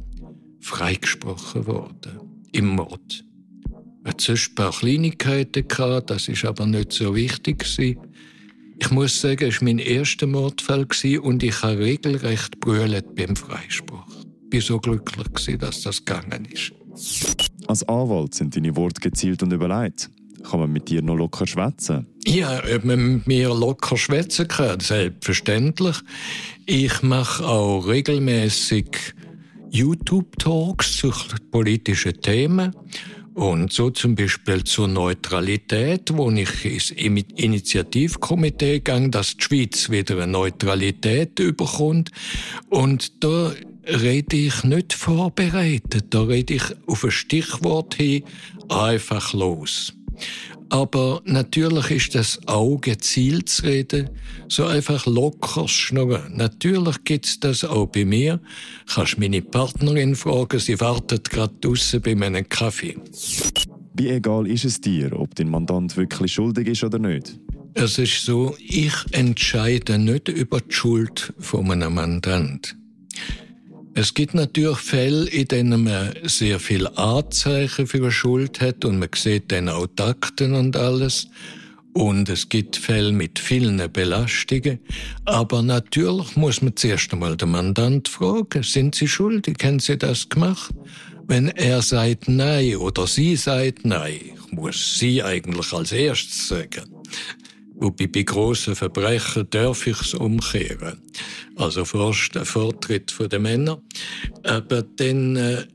freigesprochen 0.60 1.66
worden. 1.68 2.20
Im 2.52 2.68
Mord. 2.68 3.24
Er 4.04 4.12
hat 4.12 4.22
sonst 4.22 4.52
ein 4.52 4.56
paar 4.56 4.72
Kleinigkeiten 4.72 5.68
gehabt, 5.68 6.10
das 6.10 6.28
ist 6.28 6.44
aber 6.44 6.66
nicht 6.66 6.92
so 6.92 7.16
wichtig 7.16 7.66
Ich 8.82 8.90
muss 8.90 9.22
sagen, 9.22 9.48
es 9.48 9.62
war 9.62 9.66
mein 9.66 9.78
erster 9.78 10.26
Mordfall 10.26 10.88
und 11.22 11.44
ich 11.44 11.62
habe 11.62 11.78
regelrecht 11.78 12.60
brüllt 12.60 13.16
beim 13.16 13.36
Freispruch. 13.36 14.08
Ich 14.52 14.56
war 14.56 14.62
so 14.62 14.80
glücklich, 14.80 15.60
dass 15.60 15.84
das 15.84 16.04
gegangen 16.04 16.46
ist. 16.46 16.74
Als 17.68 17.88
Anwalt 17.88 18.34
sind 18.34 18.56
deine 18.56 18.76
Worte 18.76 19.00
gezielt 19.00 19.44
und 19.44 19.54
überlegt. 19.54 20.10
Kann 20.50 20.62
man 20.62 20.72
mit 20.72 20.90
dir 20.90 21.04
noch 21.04 21.16
locker 21.16 21.46
schwätzen? 21.46 22.08
Ja, 22.26 22.60
ob 22.76 22.84
man 22.84 23.18
mit 23.18 23.28
mir 23.28 23.50
locker 23.50 23.98
schwätzen 23.98 24.48
kann, 24.48 24.80
selbstverständlich. 24.80 25.98
Ich 26.66 27.04
mache 27.04 27.46
auch 27.46 27.88
regelmäßig 27.88 29.14
YouTube-Talks 29.70 30.98
zu 30.98 31.14
politischen 31.52 32.20
Themen. 32.20 32.76
Und 33.42 33.74
so 33.74 33.90
zum 33.90 34.14
Beispiel 34.14 34.64
zur 34.66 34.88
Neutralität, 34.88 36.16
wo 36.16 36.30
ich 36.30 36.64
ins 36.64 36.92
Initiativkomitee 36.92 38.74
gegangen, 38.74 39.10
dass 39.10 39.36
die 39.36 39.42
Schweiz 39.44 39.90
wieder 39.90 40.18
eine 40.18 40.32
Neutralität 40.32 41.40
überkommt. 41.40 42.12
Und 42.70 43.24
da 43.24 43.52
rede 43.88 44.36
ich 44.36 44.64
nicht 44.64 44.94
vorbereitet, 44.94 46.06
da 46.12 46.22
rede 46.22 46.54
ich 46.54 46.64
auf 46.86 47.04
ein 47.04 47.10
Stichwort 47.10 47.96
hin 47.96 48.26
einfach 48.70 49.34
los. 49.34 49.92
Aber 50.72 51.22
natürlich 51.26 51.92
ist 51.92 52.16
das 52.16 52.40
auch 52.48 52.78
gezielt 52.80 53.50
zu 53.50 53.64
reden, 53.64 54.10
so 54.48 54.66
einfach 54.66 55.06
locker 55.06 55.68
schnurren. 55.68 56.38
Natürlich 56.38 57.04
gibt's 57.04 57.42
das 57.42 57.66
auch 57.66 57.88
bei 57.88 58.06
mir. 58.06 58.40
Kannst 58.88 59.20
meine 59.20 59.42
Partnerin 59.42 60.16
fragen, 60.16 60.60
sie 60.60 60.80
wartet 60.80 61.30
gerade 61.30 61.54
draussen 61.60 62.02
bei 62.02 62.16
meinem 62.16 62.48
Kaffee. 62.48 62.96
Wie 63.96 64.08
egal 64.08 64.48
ist 64.48 64.64
es 64.64 64.80
dir, 64.80 65.12
ob 65.20 65.36
dein 65.36 65.50
Mandant 65.50 65.98
wirklich 65.98 66.32
schuldig 66.32 66.70
ist 66.70 66.86
oder 66.86 67.00
nicht? 67.00 67.38
Es 67.74 67.98
ist 67.98 68.24
so, 68.24 68.56
ich 68.58 68.94
entscheide 69.12 70.00
nicht 70.00 70.30
über 70.30 70.62
die 70.62 70.74
Schuld 70.74 71.34
von 71.38 71.70
einem 71.70 71.96
Mandant. 71.96 72.78
Es 73.94 74.14
gibt 74.14 74.34
natürlich 74.34 74.78
Fälle, 74.78 75.30
in 75.30 75.48
denen 75.48 75.84
man 75.84 76.14
sehr 76.24 76.60
viel 76.60 76.88
Anzeichen 76.88 77.88
für 77.88 78.10
Schuld 78.10 78.62
hat 78.62 78.86
und 78.86 79.00
man 79.00 79.10
sieht 79.14 79.52
dann 79.52 79.68
auch 79.68 79.88
Takten 79.96 80.54
und 80.54 80.78
alles. 80.78 81.28
Und 81.94 82.30
es 82.30 82.48
gibt 82.48 82.78
Fälle 82.78 83.12
mit 83.12 83.38
vielen 83.38 83.92
Belastungen. 83.92 84.80
Aber 85.26 85.62
natürlich 85.62 86.38
muss 86.38 86.62
man 86.62 86.76
zuerst 86.78 87.12
einmal 87.12 87.36
den 87.36 87.52
Mandant 87.52 88.08
fragen, 88.08 88.64
sind 88.64 88.96
Sie 88.96 89.10
schuldig? 89.10 89.58
Haben 89.62 89.80
Sie 89.80 89.98
das 89.98 90.30
gemacht? 90.30 90.74
Wenn 91.28 91.50
er 91.50 91.82
sagt 91.82 92.30
Nein 92.30 92.78
oder 92.78 93.08
sie 93.08 93.36
sagt 93.36 93.84
Nein, 93.84 94.20
muss 94.52 95.00
Sie 95.00 95.22
eigentlich 95.22 95.74
als 95.74 95.92
erstes 95.92 96.48
sagen. 96.48 96.86
Wobei 97.82 98.06
bei 98.06 98.22
grossen 98.22 98.76
Verbrechen 98.76 99.48
darf 99.50 99.88
ich 99.88 100.00
es 100.00 100.14
umkehren. 100.14 101.02
Also 101.56 101.84
fast 101.84 102.36
der 102.36 102.46
Vortritt 102.46 103.12
der 103.32 103.40
Männer. 103.40 103.82
Aber 104.44 104.84
dann 104.84 105.36
äh, 105.36 105.66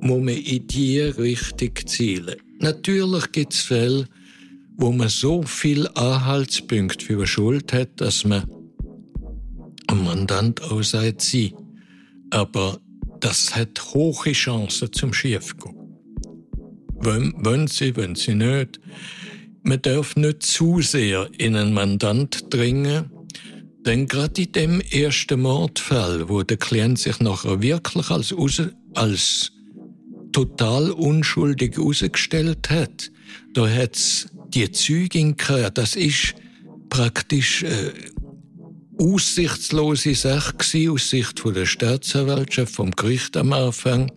muss 0.00 0.24
man 0.24 0.28
in 0.28 0.66
die 0.66 1.00
Richtung 1.00 1.70
zielen. 1.84 2.36
Natürlich 2.60 3.30
gibt 3.30 3.52
es 3.52 3.60
Fälle, 3.60 4.08
wo 4.78 4.90
man 4.90 5.10
so 5.10 5.42
viel 5.42 5.86
Anhaltspunkte 5.88 7.04
für 7.04 7.16
eine 7.16 7.26
Schuld 7.26 7.74
hat, 7.74 8.00
dass 8.00 8.24
man 8.24 8.50
am 9.88 10.04
Mandant 10.04 10.62
auch 10.62 10.82
sagt, 10.82 11.20
sie. 11.20 11.54
Aber 12.30 12.80
das 13.20 13.54
hat 13.54 13.92
hohe 13.92 14.32
Chancen 14.32 14.90
zum 14.94 15.12
Schiefgehen. 15.12 15.76
Wenn, 17.00 17.34
wenn 17.44 17.66
sie, 17.66 17.94
wenn 17.96 18.14
sie 18.14 18.34
nicht. 18.34 18.80
Man 19.62 19.80
darf 19.82 20.16
nicht 20.16 20.42
zu 20.42 20.80
sehr 20.80 21.28
in 21.38 21.54
einen 21.54 21.72
Mandant 21.72 22.52
dringen, 22.52 23.10
denn 23.86 24.06
gerade 24.06 24.42
in 24.42 24.52
dem 24.52 24.80
ersten 24.80 25.42
Mordfall, 25.42 26.28
wo 26.28 26.42
der 26.42 26.56
Klient 26.56 26.98
sich 26.98 27.20
nachher 27.20 27.62
wirklich 27.62 28.10
als, 28.10 28.34
als 28.94 29.52
total 30.32 30.90
unschuldig 30.90 31.76
herausgestellt 31.76 32.70
hat, 32.70 33.10
da 33.54 33.68
hat's 33.68 34.28
die 34.48 34.70
Zeugin 34.70 35.36
gehabt, 35.36 35.78
das 35.78 35.96
ist 35.96 36.34
praktisch 36.88 37.62
äh, 37.62 37.92
aussichtslose 38.98 40.14
Sache 40.14 40.56
gewesen, 40.56 40.90
aus 40.90 41.10
Sicht 41.10 41.40
von 41.40 41.54
der 41.54 41.66
Staatsanwaltschaft, 41.66 42.74
vom 42.74 42.90
Gericht 42.90 43.36
am 43.36 43.52
Anfang, 43.52 44.12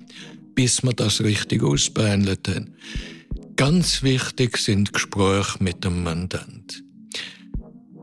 bis 0.53 0.83
wir 0.83 0.93
das 0.93 1.21
richtig 1.21 1.63
ausbehandelt 1.63 2.47
haben. 2.47 2.73
Ganz 3.55 4.03
wichtig 4.03 4.57
sind 4.57 4.91
Gespräche 4.91 5.63
mit 5.63 5.85
dem 5.85 6.03
Mandant. 6.03 6.83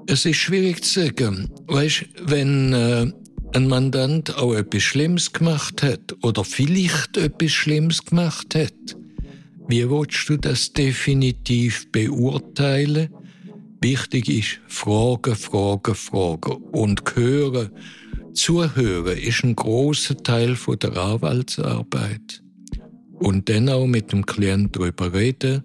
Es 0.06 0.24
ist 0.24 0.36
schwierig 0.36 0.82
zu 0.82 1.00
sagen, 1.00 1.50
weißt, 1.66 2.06
wenn 2.22 2.72
äh, 2.72 3.12
ein 3.54 3.68
Mandant 3.68 4.34
auch 4.38 4.54
etwas 4.54 4.82
Schlimmes 4.82 5.32
gemacht 5.32 5.82
hat 5.82 6.16
oder 6.22 6.42
vielleicht 6.42 7.18
etwas 7.18 7.52
Schlimmes 7.52 8.02
gemacht 8.02 8.54
hat, 8.54 8.96
wie 9.68 9.88
willst 9.88 10.28
du 10.28 10.38
das 10.38 10.72
definitiv 10.72 11.90
beurteilen? 11.92 13.10
Wichtig 13.82 14.28
ist 14.30 14.60
Fragen, 14.68 15.36
Fragen, 15.36 15.94
Fragen 15.94 16.62
und 16.72 17.02
hören. 17.14 17.70
Zuhören 18.32 19.18
ist 19.18 19.44
ein 19.44 19.54
großer 19.54 20.16
Teil 20.16 20.56
von 20.56 20.78
der 20.78 20.96
Anwaltsarbeit 20.96 22.42
und 23.22 23.48
dann 23.48 23.68
auch 23.68 23.86
mit 23.86 24.12
dem 24.12 24.26
Klienten 24.26 24.72
darüber 24.72 25.12
reden, 25.12 25.64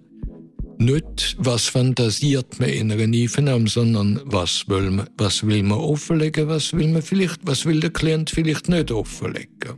nicht, 0.78 1.36
was 1.38 1.66
fantasiert 1.66 2.60
man 2.60 2.68
in 2.68 2.92
einer 2.92 3.02
Einvernahme, 3.02 3.68
sondern 3.68 4.20
was 4.24 4.68
will 4.68 4.90
man, 4.90 5.08
was 5.18 5.44
will 5.44 5.62
man 5.64 5.78
offenlegen, 5.78 6.48
was 6.48 6.72
will 6.72 6.88
man 6.88 7.02
vielleicht, 7.02 7.40
was 7.42 7.66
will 7.66 7.80
der 7.80 7.90
Klient 7.90 8.30
vielleicht 8.30 8.68
nicht 8.68 8.92
offenlegen. 8.92 9.74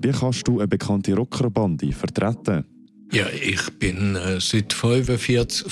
Wie 0.00 0.10
kannst 0.10 0.46
du 0.46 0.58
eine 0.58 0.68
bekannte 0.68 1.14
Rockerbande 1.14 1.92
vertreten? 1.92 2.64
Ja, 3.12 3.26
ich 3.28 3.70
bin 3.78 4.16
äh, 4.16 4.40
seit 4.40 4.72
45, 4.72 5.66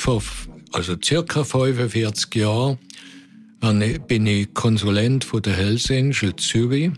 also 0.73 0.97
circa 1.03 1.45
45 1.45 2.35
Jahren, 2.35 2.79
bin 4.09 4.27
ich 4.27 4.55
Konsulent 4.55 5.25
von 5.25 5.43
der 5.43 5.55
Hells 5.55 5.91
Angel 5.91 6.35
Zürich. 6.37 6.91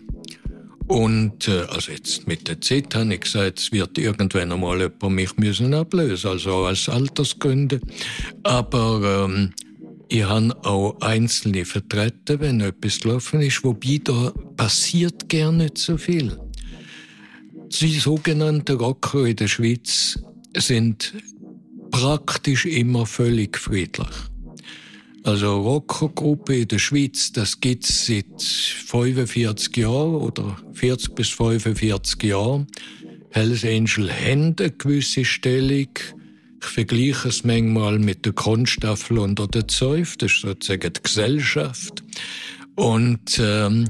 Und 0.87 1.47
äh, 1.47 1.65
also 1.69 1.91
jetzt 1.91 2.27
mit 2.27 2.47
der 2.47 2.59
Zeit 2.61 2.93
habe 2.95 3.13
ich 3.13 3.21
gesagt, 3.21 3.59
es 3.59 3.71
wird 3.71 3.97
irgendwann 3.97 4.51
einmal 4.51 4.79
jemand 4.79 5.15
mich 5.15 5.37
müssen 5.37 5.73
ablösen, 5.73 6.31
also 6.31 6.65
als 6.65 6.89
Altersgründe. 6.89 7.79
Aber 8.43 9.25
ähm, 9.25 9.53
ich 10.09 10.23
habe 10.23 10.55
auch 10.63 10.99
Einzelne 11.01 11.65
vertreten, 11.65 12.39
wenn 12.39 12.61
etwas 12.61 12.99
gelaufen 12.99 13.41
ist, 13.41 13.63
wobei 13.63 13.99
da 14.03 14.31
passiert 14.57 15.29
gar 15.29 15.51
nicht 15.51 15.77
so 15.77 15.97
viel. 15.97 16.37
Die 17.81 17.99
sogenannten 17.99 18.77
Rocker 18.77 19.25
in 19.25 19.35
der 19.35 19.47
Schweiz 19.47 20.19
sind 20.55 21.13
praktisch 21.89 22.65
immer 22.65 23.05
völlig 23.05 23.57
friedlich. 23.57 24.07
Also 25.23 25.61
Rockergruppe 25.61 26.57
in 26.57 26.67
der 26.67 26.79
Schweiz, 26.79 27.31
das 27.31 27.61
gibt 27.61 27.85
es 27.85 28.05
seit 28.07 28.41
45 28.41 29.77
Jahren 29.77 30.15
oder 30.15 30.57
40 30.73 31.15
bis 31.15 31.29
45 31.29 32.23
Jahren. 32.23 32.67
Hells 33.29 33.63
Angel 33.63 34.11
haben 34.11 34.55
eine 34.59 34.71
gewisse 34.71 35.23
Stellung. 35.23 35.87
Ich 36.61 36.67
vergleiche 36.67 37.29
es 37.29 37.45
manchmal 37.45 37.99
mit 37.99 38.25
der 38.25 38.33
Konstaffel 38.33 39.17
unter 39.17 39.47
der 39.47 39.67
Zeuf, 39.67 40.17
das 40.17 40.33
ist 40.33 40.41
sozusagen 40.41 40.91
die 40.93 41.03
Gesellschaft. 41.03 42.03
Und 42.75 43.39
ähm, 43.41 43.85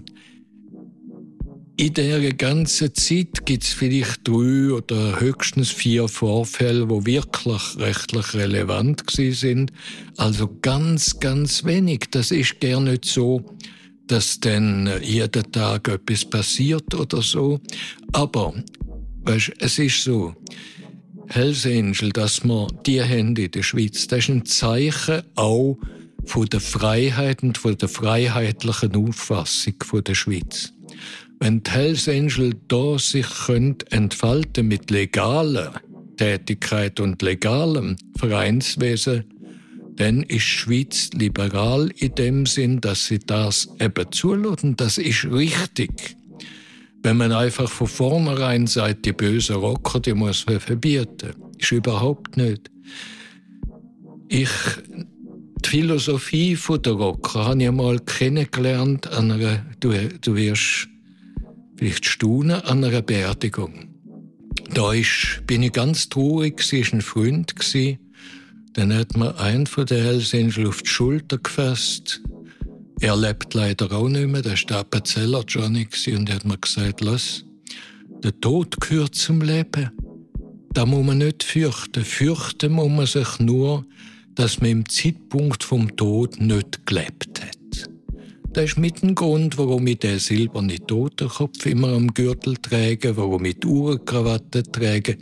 in 1.75 1.93
der 1.93 2.33
ganzen 2.33 2.93
Zeit 2.93 3.45
gibt 3.45 3.63
es 3.63 3.73
vielleicht 3.73 4.27
drei 4.27 4.71
oder 4.71 5.19
höchstens 5.19 5.71
vier 5.71 6.07
Vorfälle, 6.07 6.89
wo 6.89 7.05
wirklich 7.05 7.77
rechtlich 7.77 8.33
relevant 8.35 9.03
sind. 9.09 9.71
Also 10.17 10.55
ganz, 10.61 11.19
ganz 11.19 11.63
wenig. 11.63 12.05
Das 12.11 12.31
ist 12.31 12.59
gar 12.59 12.79
nicht 12.79 13.05
so, 13.05 13.43
dass 14.05 14.39
dann 14.39 14.89
jeden 15.01 15.51
Tag 15.51 15.87
etwas 15.87 16.25
passiert 16.25 16.93
oder 16.93 17.21
so. 17.21 17.59
Aber 18.11 18.53
weißt, 19.23 19.53
es 19.59 19.79
ist 19.79 20.03
so, 20.03 20.35
Hells 21.27 21.65
Angel, 21.65 22.11
dass 22.11 22.43
wir 22.43 22.67
die 22.85 23.01
haben 23.01 23.35
in 23.35 23.49
der 23.49 23.63
Schweiz, 23.63 24.07
das 24.07 24.19
ist 24.19 24.29
ein 24.29 24.45
Zeichen 24.45 25.23
auch 25.35 25.79
von 26.25 26.45
der 26.45 26.59
Freiheit 26.59 27.41
und 27.41 27.57
von 27.57 27.77
der 27.77 27.89
freiheitlichen 27.89 28.95
Auffassung 28.95 29.75
von 29.83 30.03
der 30.03 30.15
Schweiz. 30.15 30.73
Wenn 31.43 31.61
die 31.61 31.71
Hells 31.71 32.07
Angel 32.07 32.53
da 32.69 32.97
sich 32.97 33.27
könnt 33.47 33.91
entfalten 33.91 34.65
mit 34.65 34.89
legaler 34.89 35.73
Tätigkeit 36.15 37.01
und 37.01 37.21
legalem 37.21 37.97
Vereinswesen, 38.15 39.25
dann 39.97 40.23
ist 40.23 40.29
die 40.29 40.39
Schweiz 40.39 41.09
liberal 41.11 41.91
in 41.97 42.15
dem 42.15 42.45
Sinn, 42.45 42.79
dass 42.79 43.07
sie 43.07 43.19
das 43.19 43.67
eben 43.81 44.09
zulassen. 44.13 44.77
Das 44.77 44.97
ist 44.97 45.25
richtig. 45.25 46.15
Wenn 47.01 47.17
man 47.17 47.33
einfach 47.33 47.69
von 47.69 47.87
vornherein 47.87 48.65
sagt, 48.65 49.05
die 49.05 49.11
bösen 49.11 49.57
Rocker, 49.57 49.99
die 49.99 50.13
muss 50.13 50.45
man 50.45 50.61
verbieten, 50.61 51.33
ist 51.57 51.73
überhaupt 51.73 52.37
nicht. 52.37 52.71
Ich, 54.29 54.49
die 55.65 55.69
Philosophie 55.69 56.57
der 56.85 56.93
Rocker 56.93 57.43
habe 57.43 57.61
ich 57.61 57.67
einmal 57.67 57.99
kennengelernt 57.99 59.11
einer, 59.11 59.65
du, 59.81 59.91
du 60.21 60.35
wirst 60.37 60.87
vielleicht 61.75 62.05
staunen 62.05 62.61
an 62.61 62.83
einer 62.83 63.01
Beerdigung. 63.01 63.89
Da 64.73 64.93
ist, 64.93 65.41
bin 65.45 65.63
ich 65.63 65.73
ganz 65.73 66.09
traurig, 66.09 66.61
sie 66.61 66.83
war 66.85 66.93
ein 66.93 67.01
Freund. 67.01 67.55
Gewesen. 67.55 67.99
Dann 68.73 68.93
hat 68.93 69.15
mir 69.15 69.37
ein 69.39 69.67
von 69.67 69.85
den 69.85 70.03
Hells 70.03 70.33
auf 70.33 70.81
die 70.81 70.89
Schulter 70.89 71.37
gefasst. 71.37 72.21
Er 72.99 73.15
lebt 73.15 73.53
leider 73.53 73.91
auch 73.91 74.09
nicht 74.09 74.27
mehr, 74.27 74.41
der 74.41 74.77
Appenzeller 74.77 75.43
Johnny 75.47 75.87
und 76.07 76.29
er 76.29 76.35
hat 76.35 76.45
mir 76.45 76.57
gesagt, 76.57 77.01
lass, 77.01 77.45
der 78.23 78.39
Tod 78.39 78.79
gehört 78.79 79.15
zum 79.15 79.41
Leben. 79.41 79.91
Da 80.71 80.85
muss 80.85 81.05
man 81.05 81.19
nicht 81.19 81.43
fürchten. 81.43 82.03
Fürchten 82.03 82.71
muss 82.71 82.89
man 82.89 83.05
sich 83.05 83.39
nur, 83.39 83.85
dass 84.33 84.61
man 84.61 84.71
im 84.71 84.89
Zeitpunkt 84.89 85.63
vom 85.63 85.95
Tod 85.95 86.39
nicht 86.39 86.85
gelebt 86.87 87.41
hat. 87.41 87.62
Das 88.53 88.65
ist 88.65 88.77
mit 88.77 89.01
dem 89.01 89.15
Grund, 89.15 89.57
warum 89.57 89.87
ich 89.87 89.97
den 89.97 90.19
silbernen 90.19 90.85
Totenkopf 90.85 91.65
immer 91.65 91.89
am 91.89 92.13
Gürtel 92.13 92.55
trage, 92.57 93.17
warum 93.17 93.45
ich 93.45 93.59
die 93.59 93.67
Uhrenkrawatte 93.67 94.61
trage. 94.61 95.17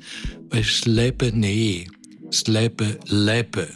Weil 0.49 0.61
das 0.61 0.85
Leben 0.85 1.39
nicht. 1.39 1.91
Das 2.25 2.45
Leben 2.47 2.97
leben. 3.05 3.67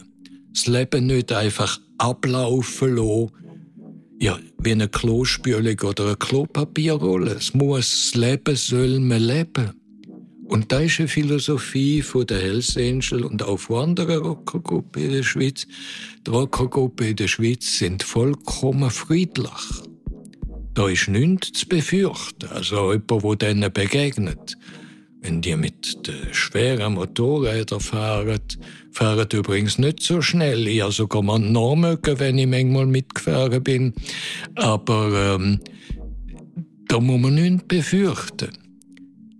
Das 0.52 0.66
Leben 0.66 1.06
nicht 1.06 1.32
einfach 1.32 1.80
ablaufen 1.96 2.96
lassen, 2.96 3.30
ja, 4.20 4.38
wie 4.58 4.72
eine 4.72 4.88
Klospülung 4.88 5.80
oder 5.80 6.04
eine 6.04 6.16
Klopapierrolle. 6.16 7.32
Es 7.32 7.54
muss, 7.54 8.10
das 8.12 8.14
Leben 8.14 8.56
soll 8.56 9.00
man 9.00 9.22
leben. 9.22 9.72
Und 10.48 10.70
da 10.70 10.80
ist 10.80 11.00
eine 11.00 11.08
Philosophie 11.08 12.02
von 12.02 12.26
der 12.26 12.40
Hells 12.40 12.76
Angel 12.76 13.24
und 13.24 13.42
auch 13.42 13.58
von 13.58 13.90
anderen 13.90 14.22
Rockergruppen 14.22 15.02
in 15.02 15.12
der 15.12 15.22
Schweiz. 15.22 15.66
Die 16.26 16.30
Rockergruppen 16.30 17.08
in 17.08 17.16
der 17.16 17.28
Schweiz 17.28 17.78
sind 17.78 18.02
vollkommen 18.02 18.90
friedlich. 18.90 19.50
Da 20.74 20.88
ist 20.88 21.08
nichts 21.08 21.52
zu 21.52 21.66
befürchten. 21.66 22.48
Also 22.50 22.92
jemand, 22.92 23.42
der 23.42 23.54
denen 23.54 23.72
begegnet. 23.72 24.56
Wenn 25.20 25.40
die 25.40 25.56
mit 25.56 25.98
schweren 26.30 26.94
Motorrädern 26.94 27.80
fahren, 27.80 28.38
fahren 28.92 29.26
übrigens 29.32 29.78
nicht 29.78 30.02
so 30.02 30.22
schnell. 30.22 30.68
Ich 30.68 30.82
habe 30.82 30.92
sogar 30.92 31.22
mal 31.22 31.40
nachmögen, 31.40 32.20
wenn 32.20 32.38
ich 32.38 32.46
manchmal 32.46 32.86
mitgefahren 32.86 33.64
bin. 33.64 33.94
Aber 34.54 35.34
ähm, 35.34 35.58
da 36.86 37.00
muss 37.00 37.20
man 37.20 37.34
nichts 37.34 37.64
befürchten. 37.66 38.65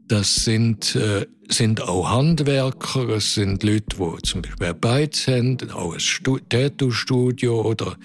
Das 0.09 0.37
sind, 0.37 0.95
äh, 0.95 1.27
sind 1.49 1.83
auch 1.83 2.09
Handwerker, 2.11 3.09
es 3.11 3.35
sind 3.35 3.63
Leute, 3.65 3.97
die 3.97 4.23
zum 4.23 4.43
Beispiel 4.43 4.75
Beiz 4.75 5.27
haben, 5.27 5.59
auch 5.73 5.95
ein 5.95 6.41
Tattoo-Studio 6.49 7.63
oder 7.63 7.97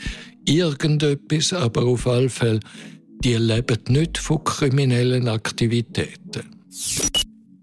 irgendetwas, 0.45 1.53
aber 1.53 1.83
auf 1.85 2.07
alle 2.07 2.29
Fälle, 2.29 2.59
die 3.23 3.35
leben 3.35 3.79
nicht 3.89 4.17
von 4.17 4.43
kriminellen 4.43 5.27
Aktivitäten. 5.27 6.43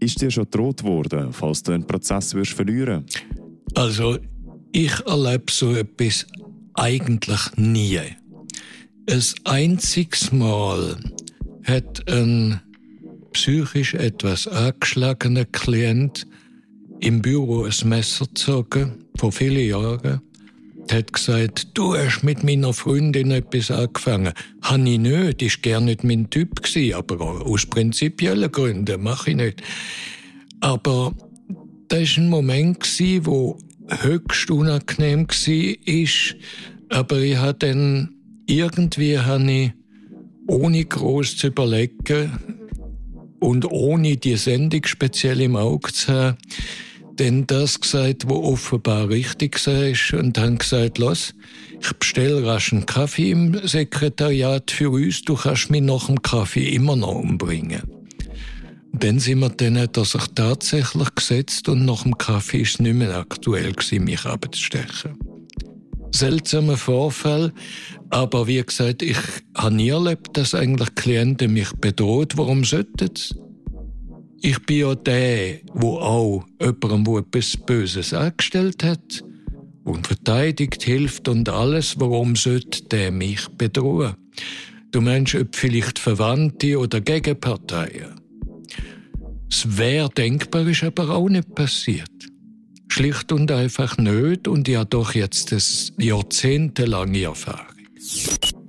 Ist 0.00 0.20
dir 0.20 0.30
schon 0.30 0.44
gedroht 0.44 0.84
worden, 0.84 1.32
falls 1.32 1.62
du 1.64 1.72
einen 1.72 1.86
Prozess 1.86 2.32
wirst 2.34 2.52
verlieren 2.52 3.04
Also, 3.74 4.18
ich 4.70 4.92
erlebe 5.06 5.50
so 5.50 5.74
etwas 5.74 6.26
eigentlich 6.74 7.40
nie. 7.56 7.98
Ein 9.08 9.24
einziges 9.44 10.30
Mal 10.30 10.96
hat 11.64 12.08
ein 12.08 12.60
psychisch 13.32 13.94
etwas 13.94 14.46
angeschlagener 14.46 15.44
Klient 15.44 16.26
im 17.00 17.22
Büro 17.22 17.64
ein 17.64 17.88
Messer 17.88 18.26
gezogen, 18.26 19.04
vor 19.16 19.32
vielen 19.32 19.66
Jahren. 19.66 20.20
Er 20.88 20.98
hat 20.98 21.12
gesagt, 21.12 21.68
du 21.74 21.94
hast 21.94 22.22
mit 22.22 22.42
meiner 22.42 22.72
Freundin 22.72 23.30
etwas 23.30 23.70
angefangen. 23.70 24.32
Habe 24.62 24.88
ich 24.88 24.98
nicht, 24.98 25.42
ist 25.42 25.62
gar 25.62 25.80
nicht 25.80 26.02
mein 26.02 26.30
Typ 26.30 26.62
aber 26.94 27.20
aus 27.46 27.66
prinzipiellen 27.66 28.50
Gründen 28.50 29.02
mache 29.02 29.30
ich 29.30 29.36
nicht. 29.36 29.62
Aber 30.60 31.12
das 31.88 32.16
war 32.16 32.24
ein 32.24 32.30
Moment, 32.30 32.86
wo 33.24 33.58
höchst 33.88 34.50
unangenehm 34.50 35.26
war, 35.28 36.98
aber 36.98 37.18
ich 37.18 37.36
habe 37.36 37.58
dann 37.58 38.14
irgendwie 38.46 39.18
habe 39.18 39.52
ich, 39.52 39.72
ohne 40.46 40.84
groß 40.84 41.36
zu 41.36 41.48
überlegen, 41.48 42.57
und 43.40 43.64
ohne 43.70 44.16
die 44.16 44.36
Sendung 44.36 44.84
speziell 44.84 45.40
im 45.40 45.56
Auge 45.56 45.92
zu 45.92 46.12
haben, 46.12 46.36
denn 47.18 47.46
das 47.46 47.80
gesagt, 47.80 48.28
wo 48.28 48.42
offenbar 48.44 49.08
richtig 49.08 49.66
ist 49.66 50.12
und 50.12 50.38
haben 50.38 50.58
gesagt, 50.58 50.98
los, 50.98 51.34
ich 51.80 51.92
bestelle 51.94 52.46
rasch 52.46 52.72
einen 52.72 52.86
Kaffee 52.86 53.30
im 53.32 53.66
Sekretariat 53.66 54.70
für 54.70 54.90
uns, 54.90 55.22
du 55.22 55.34
kannst 55.34 55.70
mich 55.70 55.82
nach 55.82 56.06
dem 56.06 56.22
Kaffee 56.22 56.68
immer 56.68 56.96
noch 56.96 57.16
umbringen. 57.16 57.82
dann 58.92 59.18
sind 59.18 59.40
wir 59.40 59.50
dann, 59.50 59.78
hat 59.78 59.96
er 59.96 60.04
sich 60.04 60.26
tatsächlich 60.34 61.14
gesetzt 61.14 61.68
und 61.68 61.84
nach 61.84 62.02
dem 62.02 62.16
Kaffee 62.18 62.62
ist 62.62 62.74
es 62.74 62.80
nicht 62.80 62.94
mehr 62.94 63.16
aktuell 63.16 63.72
gewesen, 63.72 64.04
mich 64.04 64.24
abzustechen. 64.24 65.37
Seltsamer 66.12 66.76
Vorfall, 66.76 67.52
aber 68.10 68.46
wie 68.46 68.62
gesagt, 68.62 69.02
ich 69.02 69.18
habe 69.54 69.74
nie 69.74 69.90
erlebt, 69.90 70.36
dass 70.36 70.54
eigentlich 70.54 70.94
Klienten 70.94 71.52
mich 71.52 71.72
bedroht. 71.74 72.36
Warum 72.36 72.64
sollten 72.64 73.10
sie? 73.14 73.34
Ich 74.40 74.64
bin 74.66 74.78
ja 74.78 74.94
der, 74.94 75.60
wo 75.74 75.98
auch 75.98 76.44
jemandem, 76.60 77.04
der 77.04 77.22
etwas 77.22 77.56
Böses 77.56 78.14
angestellt 78.14 78.84
hat, 78.84 79.24
und 79.88 80.06
verteidigt, 80.06 80.82
hilft 80.82 81.28
und 81.28 81.48
alles, 81.48 81.98
warum 81.98 82.36
sollte 82.36 82.84
der 82.84 83.10
mich 83.10 83.48
bedrohen? 83.56 84.14
Du 84.90 85.00
meinst, 85.00 85.34
ob 85.34 85.56
vielleicht 85.56 85.98
Verwandte 85.98 86.78
oder 86.78 87.00
Gegenparteien. 87.00 88.20
Es 89.50 89.78
wäre 89.78 90.10
denkbar, 90.10 90.66
ist 90.66 90.84
aber 90.84 91.10
auch 91.10 91.28
nicht 91.28 91.54
passiert. 91.54 92.10
Schlicht 92.88 93.32
und 93.32 93.50
einfach 93.50 93.96
nicht 93.98 94.48
und 94.48 94.66
ja 94.66 94.84
doch 94.84 95.14
jetzt 95.14 95.52
eine 95.52 96.04
jahrzehntelange 96.04 97.22
Erfahrung. 97.22 97.66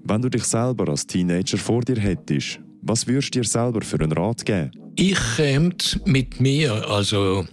Wenn 0.04 0.22
du 0.22 0.30
dich 0.30 0.44
selber 0.44 0.90
als 0.90 1.08
Teenager 1.08 1.58
vor 1.58 1.82
dir 1.82 2.00
hättest, 2.00 2.60
was 2.82 3.08
würdest 3.08 3.36
du 3.36 3.40
dir 3.40 3.48
selber 3.48 3.82
für 3.82 4.00
einen 4.00 4.12
Rat 4.12 4.46
geben? 4.46 4.72
Ich 4.96 5.18
käme 5.36 5.76
mit 6.06 6.40
mir, 6.40 6.90
also 6.90 7.46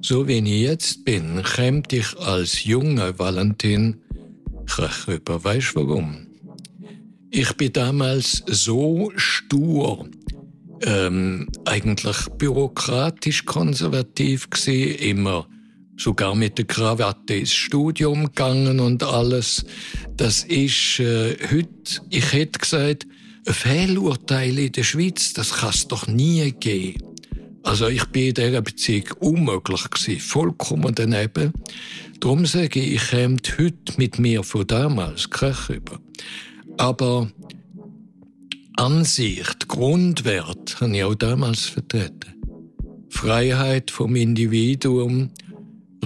so 0.00 0.28
wie 0.28 0.38
ich 0.38 0.62
jetzt 0.62 1.04
bin, 1.04 1.42
käme 1.42 1.82
ich 1.90 2.18
als 2.18 2.64
junger 2.64 3.18
Valentin 3.18 3.96
rüber. 5.08 5.42
Weißt 5.42 5.74
du 5.74 5.80
warum? 5.80 6.26
Ich 7.30 7.52
bin 7.54 7.72
damals 7.72 8.44
so 8.46 9.10
stur, 9.16 10.08
ähm, 10.82 11.48
eigentlich 11.64 12.16
bürokratisch 12.38 13.44
konservativ 13.44 14.50
gewesen, 14.50 14.98
immer 14.98 15.48
sogar 15.96 16.34
mit 16.34 16.58
der 16.58 16.64
Krawatte 16.64 17.34
ins 17.34 17.52
Studium 17.52 18.26
gegangen 18.26 18.80
und 18.80 19.02
alles. 19.02 19.64
Das 20.16 20.44
ist 20.44 21.00
äh, 21.00 21.36
heute, 21.50 22.02
ich 22.10 22.32
hätte 22.32 22.58
gesagt, 22.58 23.06
ein 23.46 23.54
Fehlurteil 23.54 24.58
in 24.58 24.72
der 24.72 24.84
Schweiz, 24.84 25.32
das 25.34 25.52
kann 25.54 25.70
es 25.70 25.86
doch 25.86 26.06
nie 26.06 26.52
geben. 26.52 27.02
Also 27.62 27.88
ich 27.88 28.04
bin 28.06 28.28
in 28.28 28.34
dieser 28.34 28.60
Beziehung 28.60 29.08
unmöglich 29.20 29.88
gewesen, 29.88 30.20
vollkommen 30.20 30.94
daneben. 30.94 31.52
Darum 32.20 32.44
sage 32.46 32.80
ich, 32.80 32.94
ich 32.94 33.08
käme 33.08 33.36
heute 33.58 33.94
mit 33.96 34.18
mir 34.18 34.42
von 34.42 34.66
damals 34.66 35.30
kein 35.30 35.54
über. 35.68 35.98
Aber 36.76 37.30
Ansicht, 38.76 39.68
Grundwert 39.68 40.80
habe 40.80 40.96
ich 40.96 41.04
auch 41.04 41.14
damals 41.14 41.66
vertreten. 41.66 42.34
Freiheit 43.08 43.90
vom 43.90 44.16
Individuum, 44.16 45.30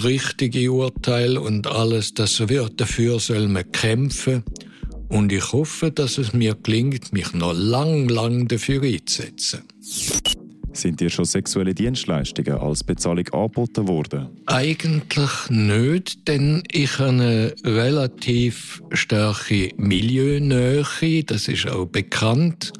richtige 0.04 0.72
Urteil 0.72 1.38
und 1.38 1.66
alles, 1.66 2.14
das 2.14 2.48
wird, 2.48 2.80
dafür 2.80 3.18
soll 3.18 3.48
man 3.48 3.70
kämpfen. 3.72 4.42
Und 5.08 5.32
ich 5.32 5.52
hoffe, 5.52 5.90
dass 5.90 6.18
es 6.18 6.32
mir 6.32 6.54
gelingt, 6.54 7.12
mich 7.12 7.32
noch 7.32 7.54
lang, 7.54 8.08
lang 8.08 8.46
dafür 8.48 8.82
einzusetzen. 8.82 9.62
Sind 10.72 11.00
dir 11.00 11.11
schon 11.11 11.24
sexuelle 11.24 11.74
Dienstleistungen 11.74 12.54
als 12.58 12.84
Bezahlung 12.84 13.26
angeboten 13.28 13.88
worden? 13.88 14.28
Eigentlich 14.46 15.30
nicht, 15.48 16.28
denn 16.28 16.62
ich 16.70 16.98
habe 16.98 17.08
eine 17.08 17.54
relativ 17.64 18.82
starke 18.92 19.72
Milieunähe, 19.76 21.24
das 21.24 21.48
ist 21.48 21.68
auch 21.68 21.87
bekannt. 21.87 22.72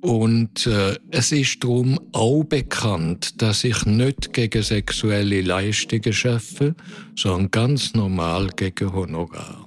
Und 0.00 0.66
äh, 0.66 0.96
es 1.10 1.32
ist 1.32 1.64
darum 1.64 1.98
auch 2.12 2.44
bekannt, 2.44 3.42
dass 3.42 3.64
ich 3.64 3.84
nicht 3.84 4.32
gegen 4.32 4.62
sexuelle 4.62 5.42
Leistungen 5.42 6.12
schaffe, 6.12 6.74
sondern 7.16 7.50
ganz 7.50 7.94
normal 7.94 8.48
gegen 8.54 8.92
Honorar 8.92 9.64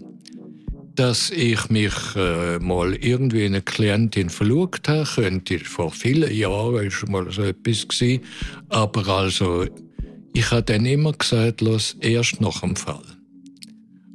dass 0.95 1.31
ich 1.31 1.69
mich 1.69 1.93
äh, 2.15 2.59
mal 2.59 2.93
irgendwie 2.93 3.45
in 3.45 3.53
eine 3.53 3.61
Klientin 3.61 4.29
verliebt 4.29 4.87
habe, 4.87 5.07
könnte 5.15 5.59
vor 5.59 5.91
vielen 5.91 6.31
Jahren 6.31 6.85
ist 6.85 7.07
mal 7.07 7.31
so 7.31 7.43
etwas 7.43 7.87
gewesen. 7.87 8.23
Aber 8.69 9.07
also, 9.07 9.65
ich 10.33 10.51
habe 10.51 10.63
dann 10.63 10.85
immer 10.85 11.13
gesagt, 11.13 11.61
los, 11.61 11.95
erst 12.01 12.41
nach 12.41 12.61
dem 12.61 12.75
Fall. 12.75 13.01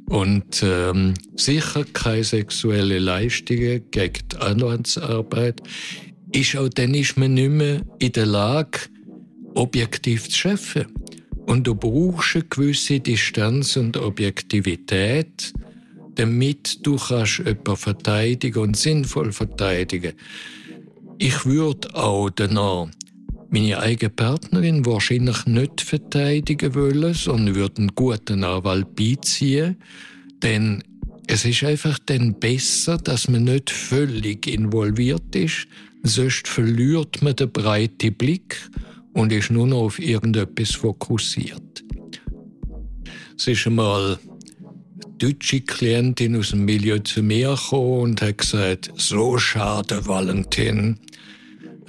Und 0.09 0.63
ähm, 0.63 1.15
sicher 1.35 1.83
keine 1.91 2.23
sexuelle 2.23 2.99
Leistungen 2.99 3.83
gegen 3.91 4.27
die 4.31 4.37
Anwaltsarbeit. 4.37 5.61
Ist 6.31 6.55
auch 6.55 6.69
dann 6.69 6.93
ist 6.93 7.17
man 7.17 7.33
nicht 7.33 7.51
mehr 7.51 7.81
in 7.99 8.11
der 8.11 8.25
Lage, 8.25 8.79
objektiv 9.55 10.29
zu 10.29 10.37
schaffen. 10.37 10.85
Und 11.45 11.65
du 11.65 11.75
brauchst 11.75 12.35
eine 12.35 12.45
gewisse 12.45 12.99
Distanz 12.99 13.77
und 13.77 13.95
Objektivität, 13.97 15.53
damit 16.15 16.85
du 16.85 16.97
kannst 16.97 17.39
jemanden 17.39 17.77
verteidigen 17.77 18.59
und 18.59 18.77
sinnvoll 18.77 19.31
verteidigen. 19.31 20.13
Ich 21.17 21.45
würde 21.45 21.95
auch 21.95 22.29
danach 22.29 22.89
meine 23.49 23.79
eigene 23.79 24.09
Partnerin 24.09 24.85
wahrscheinlich 24.85 25.45
nicht 25.45 25.81
verteidigen 25.81 26.75
wollen, 26.75 27.13
sondern 27.13 27.55
würde 27.55 27.77
einen 27.77 27.95
guten 27.95 28.43
Anwalt 28.43 28.95
beiziehen, 28.95 29.77
denn 30.43 30.83
es 31.27 31.45
ist 31.45 31.63
einfach 31.63 31.97
dann 32.05 32.39
besser, 32.39 32.97
dass 32.97 33.27
man 33.27 33.45
nicht 33.45 33.69
völlig 33.69 34.47
involviert 34.47 35.35
ist, 35.35 35.67
sonst 36.07 36.47
verliert 36.47 37.21
man 37.21 37.35
den 37.35 37.51
breiten 37.51 38.13
Blick 38.13 38.57
und 39.13 39.31
ist 39.31 39.51
nur 39.51 39.67
noch 39.67 39.81
auf 39.81 39.99
irgendetwas 39.99 40.71
fokussiert. 40.71 41.83
Es 43.37 43.47
ist 43.47 43.67
einmal 43.67 44.17
deutsche 45.17 45.61
Klientin 45.61 46.35
aus 46.35 46.49
dem 46.49 46.65
Milieu 46.65 46.99
zu 46.99 47.23
mir 47.23 47.55
gekommen 47.55 48.01
und 48.01 48.21
hat 48.21 48.37
gesagt, 48.37 48.91
so 48.95 49.37
schade, 49.37 50.05
Valentin. 50.05 50.99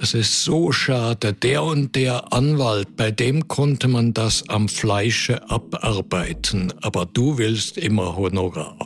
Es 0.01 0.13
ist 0.13 0.43
so 0.43 0.71
schade, 0.71 1.33
der 1.33 1.63
und 1.63 1.95
der 1.95 2.31
Anwalt, 2.31 2.95
bei 2.95 3.11
dem 3.11 3.47
konnte 3.47 3.87
man 3.87 4.13
das 4.13 4.47
am 4.47 4.69
Fleische 4.69 5.49
abarbeiten, 5.49 6.73
aber 6.81 7.05
du 7.05 7.37
willst 7.37 7.77
immer 7.77 8.15
Honorar. 8.15 8.77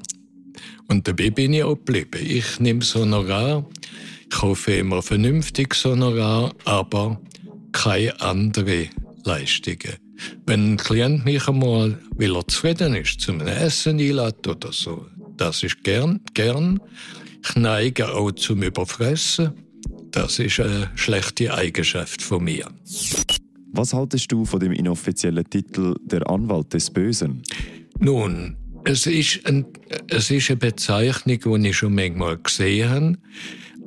Und 0.87 1.07
dabei 1.07 1.29
bin 1.29 1.53
ich 1.53 1.63
auch 1.63 1.75
geblieben. 1.75 2.19
Ich 2.25 2.59
nehme 2.59 2.79
das 2.79 2.95
Honorar, 2.95 3.65
ich 4.33 4.41
hoffe 4.41 4.73
immer 4.73 5.01
vernünftiges 5.01 5.85
Honorar, 5.85 6.53
aber 6.65 7.21
keine 7.71 8.19
andere 8.19 8.89
Leistungen. 9.23 9.97
Wenn 10.45 10.73
ein 10.73 10.77
Klient 10.77 11.23
mich 11.23 11.47
einmal, 11.47 11.99
weil 12.15 12.35
er 12.35 12.47
zufrieden 12.47 12.95
ist, 12.95 13.21
zum 13.21 13.41
Essen 13.41 13.99
einlädt 13.99 14.47
oder 14.47 14.71
so, 14.71 15.05
das 15.37 15.61
ist 15.63 15.83
gern, 15.83 16.19
gern. 16.33 16.79
Ich 17.43 17.55
neige 17.55 18.11
auch 18.13 18.31
zum 18.31 18.63
Überfressen. 18.63 19.53
Das 20.11 20.39
ist 20.39 20.59
eine 20.59 20.89
schlechte 20.95 21.53
Eigenschaft 21.53 22.21
von 22.21 22.43
mir. 22.43 22.67
Was 23.73 23.93
haltest 23.93 24.31
du 24.31 24.45
von 24.45 24.59
dem 24.59 24.71
inoffiziellen 24.71 25.47
Titel 25.49 25.95
Der 26.05 26.27
Anwalt 26.29 26.73
des 26.73 26.89
Bösen? 26.89 27.43
Nun, 27.99 28.55
es 28.85 29.05
ist, 29.05 29.45
ein, 29.45 29.65
es 30.07 30.31
ist 30.31 30.49
eine 30.49 30.57
Bezeichnung, 30.57 31.61
die 31.61 31.69
ich 31.69 31.77
schon 31.77 31.95
manchmal 31.95 32.37
gesehen 32.37 32.89
habe. 32.89 33.17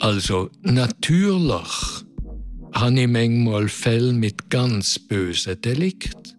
Also 0.00 0.50
natürlich 0.62 2.04
habe 2.72 3.00
ich 3.00 3.09
manchmal 3.09 3.68
Fälle 3.68 4.12
mit 4.12 4.50
ganz 4.50 4.98
bösen 4.98 5.61
Delikten. 5.61 6.32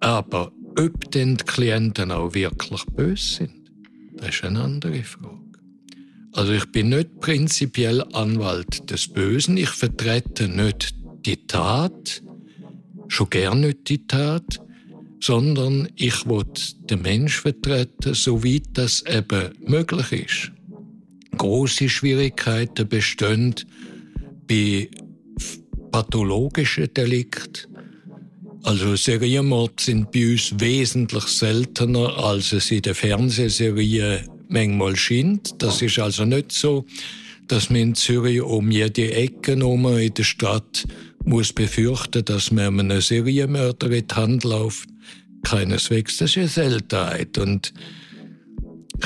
Aber 0.00 0.52
ob 0.78 1.10
denn 1.10 1.36
die 1.36 1.44
Klienten 1.44 2.10
auch 2.10 2.34
wirklich 2.34 2.84
böse 2.86 3.36
sind, 3.36 3.70
das 4.16 4.30
ist 4.30 4.44
eine 4.44 4.62
andere 4.62 5.02
Frage. 5.02 5.38
Also 6.32 6.52
ich 6.52 6.70
bin 6.72 6.90
nicht 6.90 7.20
prinzipiell 7.20 8.02
Anwalt 8.12 8.90
des 8.90 9.08
Bösen, 9.08 9.56
ich 9.56 9.68
vertrete 9.68 10.48
nicht 10.48 10.94
die 11.26 11.46
Tat, 11.46 12.22
schon 13.08 13.30
gern 13.30 13.60
nicht 13.60 13.88
die 13.88 14.06
Tat, 14.06 14.60
sondern 15.20 15.88
ich 15.94 16.26
will 16.26 16.44
den 16.90 17.02
Mensch 17.02 17.40
vertreten, 17.40 18.14
soweit 18.14 18.64
das 18.72 19.04
eben 19.06 19.52
möglich 19.66 20.12
ist. 20.12 20.52
Große 21.36 21.88
Schwierigkeiten 21.88 22.88
bestehen 22.88 23.54
bei 24.46 24.88
pathologischen 25.90 26.92
Delikten, 26.94 27.72
also 28.64 28.94
Serienmord 28.94 29.80
sind 29.80 30.12
bei 30.12 30.32
uns 30.32 30.54
wesentlich 30.58 31.24
seltener, 31.24 32.16
als 32.16 32.52
es 32.52 32.70
in 32.70 32.82
der 32.82 32.94
Fernsehserie 32.94 34.24
manchmal 34.48 34.94
scheint. 34.94 35.60
Das 35.60 35.82
ist 35.82 35.98
also 35.98 36.24
nicht 36.24 36.52
so, 36.52 36.86
dass 37.48 37.70
man 37.70 37.80
in 37.80 37.94
Zürich 37.96 38.40
um 38.40 38.70
jede 38.70 39.12
Ecke 39.12 39.56
herum 39.56 39.86
in 39.98 40.14
der 40.14 40.22
Stadt 40.22 40.84
muss 41.24 41.52
befürchten, 41.52 42.24
dass 42.24 42.52
man 42.52 42.78
einem 42.78 43.00
Serienmörder 43.00 43.90
in 43.90 44.06
die 44.06 44.14
Hand 44.14 44.44
läuft. 44.44 44.88
Keineswegs, 45.42 46.18
das 46.18 46.36
ist 46.36 46.56
eine 46.56 46.70
Seltenheit. 46.70 47.36
Und 47.38 47.72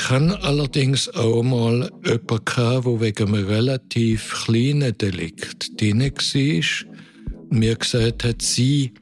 habe 0.09 0.41
allerdings 0.43 1.09
auch 1.09 1.43
mal 1.43 1.91
jemanden 2.05 2.45
gehabt, 2.45 2.85
der 2.85 3.01
wegen 3.01 3.27
einem 3.27 3.45
relativ 3.45 4.45
kleinen 4.45 4.97
Delikt 4.97 5.79
drin 5.81 6.01
war 6.01 7.39
und 7.49 7.59
mir 7.59 7.75
gesagt 7.75 8.23
hat, 8.23 8.41
sie 8.41 8.93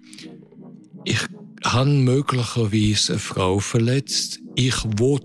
ich 1.06 1.20
habe 1.64 1.90
möglicherweise 1.90 3.14
eine 3.14 3.20
Frau 3.20 3.60
verletzt. 3.60 4.40
Ich 4.56 4.84
will, 5.00 5.20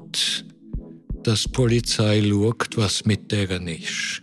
dass 1.22 1.44
die 1.44 1.52
Polizei 1.52 2.22
schaut, 2.22 2.76
was 2.76 3.04
mit 3.04 3.32
deren 3.32 3.66
ist. 3.66 4.22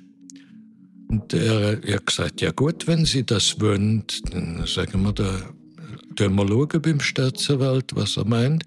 Und 1.10 1.34
er 1.34 1.80
hat 1.82 2.06
gesagt, 2.06 2.42
ja 2.42 2.52
gut, 2.52 2.86
wenn 2.86 3.06
Sie 3.06 3.26
das 3.26 3.60
wollen, 3.60 4.04
dann 4.32 4.66
sagen 4.66 5.04
wir 5.04 5.14
da, 5.14 5.50
können 6.16 6.36
wir 6.36 6.48
schauen 6.48 6.82
beim 6.82 7.00
Staatsanwalt, 7.00 7.96
was 7.96 8.18
er 8.18 8.26
meint. 8.26 8.64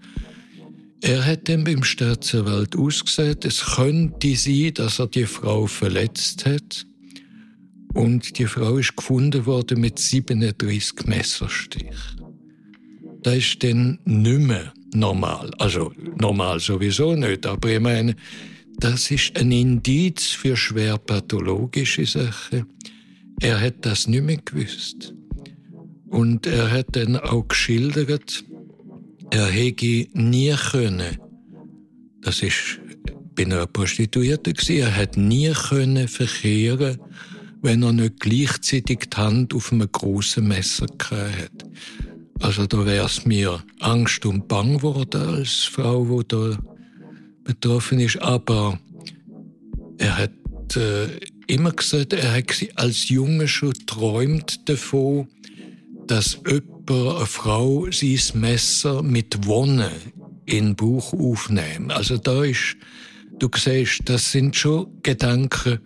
Er 1.02 1.24
hat 1.24 1.48
dann 1.48 1.64
beim 1.64 1.82
Staatsanwalt 1.82 2.76
ausgesagt, 2.76 3.44
es 3.44 3.64
könnte 3.76 4.36
sein, 4.36 4.74
dass 4.74 4.98
er 4.98 5.06
die 5.06 5.24
Frau 5.24 5.66
verletzt 5.66 6.44
hat. 6.44 6.86
Und 7.94 8.38
die 8.38 8.46
Frau 8.46 8.76
ist 8.76 8.96
gefunden 8.96 9.46
worden 9.46 9.80
mit 9.80 9.98
37 9.98 11.06
Messerstichen. 11.06 12.20
Das 13.22 13.36
ist 13.36 13.62
dann 13.62 13.98
nicht 14.04 14.40
mehr 14.40 14.72
normal. 14.94 15.50
Also 15.58 15.92
normal 16.18 16.60
sowieso 16.60 17.14
nicht, 17.14 17.46
aber 17.46 17.70
ich 17.70 17.80
meine, 17.80 18.14
das 18.78 19.10
ist 19.10 19.36
ein 19.38 19.52
Indiz 19.52 20.28
für 20.28 20.56
schwer 20.56 20.98
pathologische 20.98 22.06
Sachen. 22.06 22.66
Er 23.40 23.60
hat 23.60 23.84
das 23.84 24.06
nicht 24.06 24.24
mehr 24.24 24.38
gewusst. 24.38 25.14
Und 26.08 26.46
er 26.46 26.70
hat 26.70 26.96
dann 26.96 27.16
auch 27.16 27.46
geschildert, 27.46 28.44
er 29.30 29.46
hätte 29.46 30.06
nie 30.12 30.54
können, 30.70 31.18
das 32.22 32.42
ist 32.42 32.80
bei 33.34 33.44
einer 33.44 33.66
Prostituierten 33.66 34.54
er 34.68 34.94
hat 34.94 35.16
nie 35.16 35.50
können 35.50 36.08
verkehren, 36.08 36.98
wenn 37.62 37.82
er 37.82 37.92
nicht 37.92 38.20
gleichzeitig 38.20 39.08
die 39.12 39.16
Hand 39.16 39.54
auf 39.54 39.72
einem 39.72 39.90
großen 39.90 40.46
Messer 40.46 40.86
gehabt 40.86 41.38
hat. 41.38 41.64
Also 42.40 42.66
da 42.66 42.84
wäre 42.86 43.06
es 43.06 43.26
mir 43.26 43.62
Angst 43.80 44.24
und 44.24 44.48
Bang 44.48 44.78
geworden 44.78 45.20
als 45.20 45.64
Frau, 45.64 46.04
die 46.04 46.28
da 46.28 46.58
betroffen 47.44 48.00
ist. 48.00 48.20
Aber 48.22 48.78
er 49.98 50.18
hat 50.18 50.76
äh, 50.76 51.08
immer 51.46 51.72
gesagt, 51.72 52.14
er 52.14 52.32
hat 52.34 52.46
als 52.76 53.08
Junge 53.08 53.46
schon 53.46 53.74
träumt 53.86 54.68
davon, 54.68 55.28
dass 56.06 56.38
jemand, 56.46 56.69
eine 56.90 57.26
Frau, 57.26 57.87
sein 57.90 58.40
Messer 58.40 59.03
mit 59.03 59.46
Wonne 59.46 59.90
in 60.46 60.66
den 60.66 60.76
Bauch 60.76 61.12
aufnehmen. 61.12 61.90
Also 61.90 62.16
da 62.18 62.44
ist, 62.44 62.76
du 63.38 63.48
siehst, 63.55 64.03
das 64.07 64.33
sind 64.33 64.57
schon 64.57 64.87
Gedanken, 65.03 65.79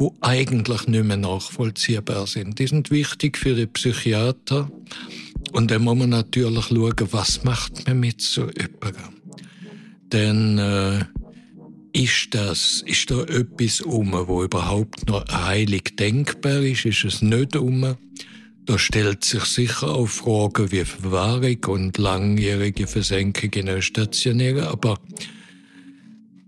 die 0.00 0.08
eigentlich 0.20 0.86
nicht 0.86 1.04
mehr 1.04 1.16
nachvollziehbar 1.16 2.26
sind. 2.26 2.58
Die 2.58 2.66
sind 2.66 2.90
wichtig 2.90 3.38
für 3.38 3.54
den 3.54 3.72
Psychiater. 3.72 4.70
Und 5.52 5.70
dann 5.70 5.82
muss 5.82 5.98
man 5.98 6.10
natürlich 6.10 6.66
schauen, 6.66 7.08
was 7.10 7.44
macht 7.44 7.86
man 7.86 8.00
mit 8.00 8.20
so 8.20 8.48
jemandem. 8.50 9.20
Denn 10.12 10.58
äh, 10.58 11.04
ist 11.92 12.28
das, 12.34 12.82
ist 12.86 13.10
da 13.10 13.22
etwas 13.22 13.80
um, 13.80 14.12
wo 14.12 14.42
überhaupt 14.42 15.06
noch 15.08 15.26
heilig 15.30 15.96
denkbar 15.98 16.60
ist? 16.60 16.84
Ist 16.84 17.04
es 17.04 17.22
nicht 17.22 17.56
um? 17.56 17.96
Da 18.64 18.78
stellt 18.78 19.24
sich 19.24 19.44
sicher 19.44 19.88
auch 19.88 20.06
Fragen 20.06 20.70
wie 20.70 20.84
Verwahrung 20.84 21.64
und 21.66 21.98
langjährige 21.98 22.86
Versenkung 22.86 23.50
in 23.54 23.68
einer 23.68 23.82
stationären, 23.82 24.64
aber 24.64 24.98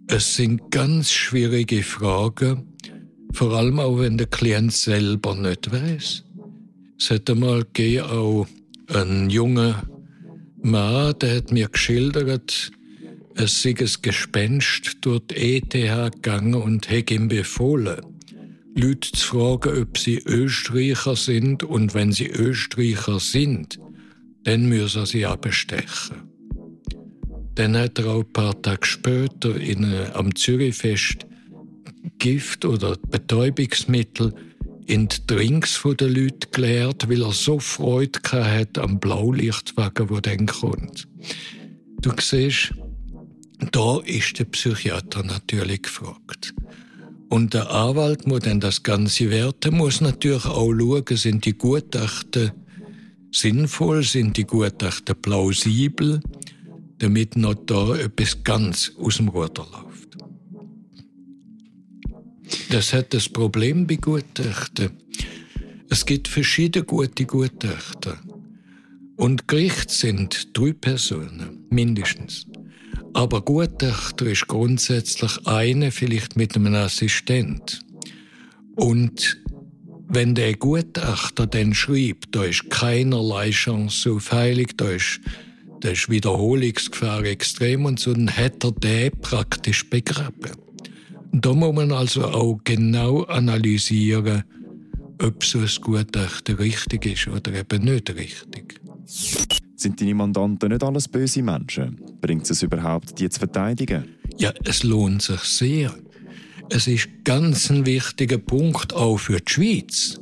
es 0.07 0.37
sind 0.37 0.70
ganz 0.70 1.11
schwierige 1.11 1.83
Fragen, 1.83 2.72
vor 3.33 3.53
allem 3.53 3.81
auch 3.81 3.98
wenn 3.98 4.16
der 4.16 4.29
Klient 4.29 4.72
selber 4.72 5.35
nicht 5.35 5.72
weiß. 5.72 6.24
Es 7.00 7.11
hat 7.11 7.29
einmal 7.29 7.64
gegeben, 7.64 8.07
auch 8.07 8.46
ein 8.94 9.29
junger 9.29 9.83
Mann, 10.62 11.18
der 11.18 11.37
hat 11.37 11.50
mir 11.50 11.68
geschildert, 11.68 12.70
es 13.35 13.62
sei 13.62 13.74
ein 13.77 13.88
Gespenst 14.03 14.98
durch 15.00 15.22
die 15.31 15.57
ETH 15.57 15.70
gegangen 15.70 16.55
und 16.55 16.88
hätte 16.88 17.14
ihm 17.14 17.27
befohlen, 17.27 18.00
Leute 18.77 19.13
zu 19.13 19.27
fragen, 19.27 19.83
ob 19.83 19.99
sie 19.99 20.19
Österreicher 20.19 21.17
sind 21.17 21.63
und 21.63 21.95
wenn 21.95 22.13
sie 22.13 22.29
Österreicher 22.29 23.21
sind, 23.21 23.79
dann 24.43 24.67
müssen 24.67 25.07
sie 25.07 25.27
abstechen. 25.27 26.23
Dann 27.55 27.77
hat 27.77 28.01
er 28.01 28.07
auch 28.07 28.25
ein 28.25 28.33
paar 28.33 28.61
Tage 28.61 28.85
später 28.85 29.57
in, 29.57 29.85
äh, 29.85 30.11
am 30.15 30.35
Zürichfest 30.35 31.27
Gift 32.19 32.65
oder 32.65 32.97
Betäubungsmittel 33.11 34.35
in 34.87 35.09
die 35.09 35.27
Drinks 35.27 35.81
der 35.83 36.09
Leute 36.09 36.49
geleert, 36.51 37.09
weil 37.09 37.23
er 37.23 37.33
so 37.33 37.59
Freude 37.59 38.19
hatte 38.33 38.83
am 38.83 38.99
Blaulichtwagen, 38.99 40.09
der 40.09 40.21
dann 40.21 40.47
kommt. 40.47 41.09
Du 42.01 42.13
siehst, 42.21 42.75
da 43.73 44.01
ist 44.01 44.39
der 44.39 44.45
Psychiater 44.45 45.23
natürlich 45.23 45.83
gefragt. 45.83 46.55
Und 47.29 47.55
der 47.55 47.71
Anwalt 47.71 48.27
muss 48.27 48.41
dann 48.41 48.61
das 48.61 48.83
Ganze 48.83 49.31
werten, 49.31 49.77
muss 49.77 50.01
natürlich 50.01 50.45
auch 50.45 50.73
schauen, 50.73 51.17
sind 51.17 51.45
die 51.45 51.57
Gutachten 51.57 52.53
sinnvoll, 53.33 54.03
sind 54.03 54.37
die 54.37 54.45
Gutachten 54.45 55.17
plausibel, 55.21 56.21
damit 56.99 57.37
noch 57.37 57.55
da 57.55 57.97
etwas 57.97 58.45
ganz 58.45 58.93
aus 58.99 59.17
dem 59.17 59.29
Ruder 59.29 59.67
läuft. 59.73 60.17
Das 62.71 62.93
hat 62.93 63.13
das 63.15 63.29
Problem 63.29 63.87
bei 63.87 63.97
Gutachten. 63.97 64.91
Es 65.91 66.07
gibt 66.07 66.29
verschiedene 66.29 66.85
gute 66.85 67.25
Gutachten. 67.25 68.15
Und 69.17 69.47
Gericht 69.49 69.91
sind 69.91 70.57
drei 70.57 70.73
Personen, 70.73 71.67
mindestens. 71.71 72.47
Aber 73.14 73.42
Gutachter 73.42 74.27
ist 74.27 74.48
grundsätzlich 74.48 75.46
eine, 75.46 75.92
vielleicht 75.92 76.37
mit 76.37 76.57
einem 76.57 76.74
Assistent. 76.74 77.81
Und 78.74 79.40
wenn 80.09 80.35
der 80.35 80.55
Gutachter 80.55 81.46
dann 81.46 81.74
schreibt, 81.74 82.35
da 82.35 82.44
ist 82.44 82.68
keinerlei 82.70 83.50
Chance 83.50 84.12
auf 84.12 84.33
Heilung, 84.33 84.66
da 84.77 84.90
ist, 84.90 85.20
da 85.81 85.90
ist 85.90 86.11
Wiederholungsgefahr 86.11 87.24
extrem 87.24 87.85
und 87.85 88.00
so, 88.00 88.12
dann 88.12 88.31
hat 88.31 88.64
er 88.64 88.72
den 88.72 89.12
praktisch 89.20 89.88
begraben. 89.88 90.53
Da 91.33 91.53
muss 91.53 91.74
man 91.74 91.92
also 91.92 92.24
auch 92.24 92.59
genau 92.64 93.22
analysieren, 93.22 94.42
ob 95.22 95.44
so 95.44 95.61
ein 95.61 95.70
Gutachten 95.81 96.57
richtig 96.57 97.07
ist 97.07 97.29
oder 97.29 97.55
eben 97.55 97.85
nicht 97.85 98.11
richtig. 98.11 98.81
Sind 99.85 100.01
deine 100.01 100.14
Mandanten 100.14 100.70
nicht 100.70 100.83
alles 100.83 101.09
böse 101.09 101.42
Menschen? 101.42 102.01
Bringt 102.23 102.49
es 102.49 102.62
überhaupt, 102.62 103.20
die 103.20 103.29
zu 103.29 103.38
verteidigen? 103.38 104.16
Ja, 104.38 104.51
es 104.64 104.83
lohnt 104.83 105.20
sich 105.20 105.40
sehr. 105.40 105.94
Es 106.70 106.87
ist 106.87 107.07
ganz 107.23 107.68
ein 107.68 107.85
wichtiger 107.85 108.38
Punkt 108.38 108.94
auch 108.94 109.18
für 109.18 109.42
die 109.42 109.53
Schweiz, 109.53 110.18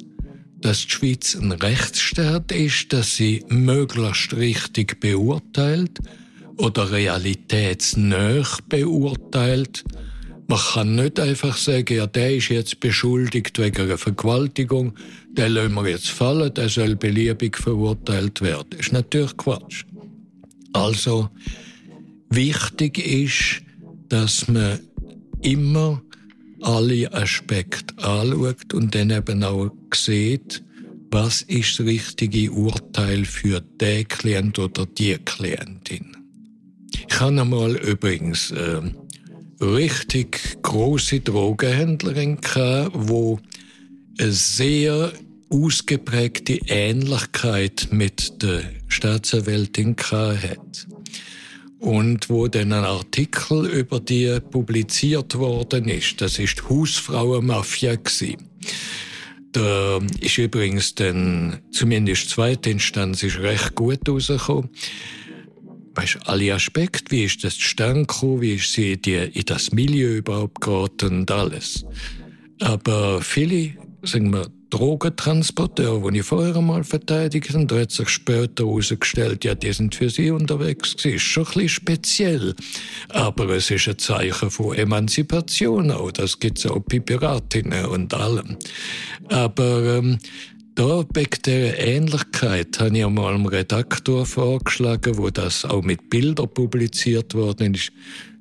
dass 0.60 0.82
die 0.82 0.90
Schweiz 0.90 1.36
ein 1.36 1.52
Rechtsstaat 1.52 2.50
ist, 2.50 2.92
dass 2.92 3.14
sie 3.14 3.44
möglichst 3.50 4.34
richtig 4.34 4.98
beurteilt 4.98 6.00
oder 6.56 6.90
realitätsnah 6.90 8.42
beurteilt 8.68 9.84
man 10.52 10.60
kann 10.60 10.94
nicht 10.96 11.18
einfach 11.18 11.56
sagen, 11.56 11.96
ja, 11.96 12.06
der 12.06 12.36
ist 12.36 12.50
jetzt 12.50 12.78
beschuldigt 12.78 13.58
wegen 13.58 13.84
einer 13.84 13.96
Vergewaltigung, 13.96 14.92
den 15.30 15.52
lassen 15.52 15.72
wir 15.72 15.88
jetzt 15.88 16.10
fallen, 16.10 16.52
der 16.52 16.68
soll 16.68 16.94
beliebig 16.94 17.56
verurteilt 17.56 18.42
werden. 18.42 18.66
Das 18.68 18.80
ist 18.80 18.92
natürlich 18.92 19.34
Quatsch. 19.38 19.84
Also, 20.74 21.30
wichtig 22.28 22.98
ist, 22.98 23.62
dass 24.10 24.46
man 24.46 24.80
immer 25.40 26.02
alle 26.60 27.10
Aspekte 27.14 27.96
anschaut 28.04 28.74
und 28.74 28.94
dann 28.94 29.08
eben 29.08 29.42
auch 29.44 29.70
sieht, 29.94 30.62
was 31.10 31.40
ist 31.40 31.78
das 31.78 31.86
richtige 31.86 32.52
Urteil 32.52 33.24
für 33.24 33.62
den 33.62 34.06
Klient 34.06 34.58
oder 34.58 34.84
die 34.84 35.16
Klientin. 35.24 36.14
Ich 37.08 37.20
habe 37.20 37.40
einmal 37.40 37.76
übrigens 37.76 38.50
äh, 38.50 38.82
richtig 39.62 40.58
große 40.62 41.20
Drogenhändlerin 41.20 42.38
wo 42.94 43.38
eine 44.18 44.32
sehr 44.32 45.12
ausgeprägte 45.48 46.58
Ähnlichkeit 46.66 47.88
mit 47.90 48.42
der 48.42 48.62
Staatsanwältin 48.88 49.96
hat. 50.10 50.86
Und 51.78 52.28
wo 52.30 52.46
dann 52.46 52.72
ein 52.72 52.84
Artikel 52.84 53.66
über 53.66 53.98
die 54.00 54.38
publiziert 54.50 55.36
worden 55.36 55.88
ist, 55.88 56.20
das 56.20 56.38
ist 56.38 56.68
Hausfrauenmafia. 56.68 57.98
Da 59.52 59.98
ist 60.20 60.38
übrigens 60.38 60.94
dann, 60.94 61.58
zumindest 61.72 62.30
zweite 62.30 62.70
Instanz, 62.70 63.22
ist 63.22 63.38
recht 63.38 63.74
gut 63.74 64.08
rausgekommen 64.08 64.70
weißt, 65.94 66.18
alle 66.26 66.54
Aspekte, 66.54 67.10
wie 67.10 67.24
ist 67.24 67.44
das 67.44 67.56
zustande 67.56 68.02
gekommen, 68.02 68.40
wie 68.40 68.54
ist 68.54 68.72
sie 68.72 68.96
die, 68.96 69.14
in 69.14 69.44
das 69.46 69.72
Milieu 69.72 70.16
überhaupt 70.16 70.60
geraten 70.60 71.20
und 71.20 71.30
alles. 71.30 71.84
Aber 72.60 73.20
viele, 73.20 73.74
sagen 74.02 74.32
wir, 74.32 74.46
Drogentransporteure, 74.72 76.10
die 76.10 76.20
ich 76.20 76.24
vorher 76.24 76.56
einmal 76.56 76.82
verteidigt 76.82 77.52
habe, 77.52 77.66
da 77.66 77.80
hat 77.80 77.90
sich 77.90 78.08
später 78.08 78.64
herausgestellt, 78.64 79.44
ja, 79.44 79.54
die 79.54 79.70
sind 79.70 79.94
für 79.94 80.08
sie 80.08 80.30
unterwegs 80.30 80.96
gewesen. 80.96 81.16
Ist 81.16 81.22
schon 81.22 81.44
ein 81.44 81.52
bisschen 81.52 81.68
speziell. 81.68 82.54
Aber 83.10 83.50
es 83.50 83.70
ist 83.70 83.86
ein 83.86 83.98
Zeichen 83.98 84.50
von 84.50 84.74
Emanzipation 84.74 85.90
auch. 85.90 86.10
Das 86.10 86.40
gibt 86.40 86.58
es 86.58 86.66
auch 86.66 86.80
bei 86.80 87.00
Piratinnen 87.00 87.84
und 87.84 88.14
allem. 88.14 88.56
Aber 89.28 89.98
ähm, 89.98 90.18
Da 90.74 91.04
wegen 91.14 91.42
dieser 91.44 91.78
Ähnlichkeit 91.78 92.80
habe 92.80 92.96
ich 92.96 93.04
einmal 93.04 93.34
einem 93.34 93.46
Redaktor 93.46 94.24
vorgeschlagen, 94.24 95.18
wo 95.18 95.28
das 95.28 95.64
auch 95.64 95.82
mit 95.82 96.08
Bildern 96.08 96.48
publiziert 96.48 97.34
worden 97.34 97.74
ist. 97.74 97.92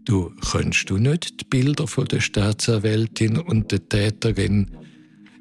Du 0.06 0.32
könntest 0.52 0.90
du 0.90 0.98
nicht 0.98 1.42
die 1.42 1.46
Bilder 1.46 1.88
von 1.88 2.06
der 2.06 2.22
Staatsanwältin 2.22 3.38
und 3.38 3.72
der 3.72 3.88
Täterin 3.88 4.72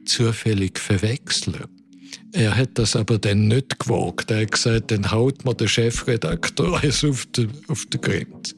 zufällig 0.05 0.79
verwechseln. 0.79 1.65
Er 2.33 2.57
hat 2.57 2.71
das 2.75 2.97
aber 2.97 3.19
dann 3.19 3.49
nicht 3.49 3.79
gewagt. 3.79 4.31
Er 4.31 4.43
hat 4.43 4.53
gesagt, 4.53 4.91
dann 4.91 5.11
haut 5.11 5.45
mir 5.45 5.55
der 5.55 5.69
Chefredakteur 5.69 6.83
eins 6.83 7.05
auf 7.09 7.27
den, 7.27 7.51
auf 7.69 7.87
den 7.87 8.01
Grind. 8.01 8.57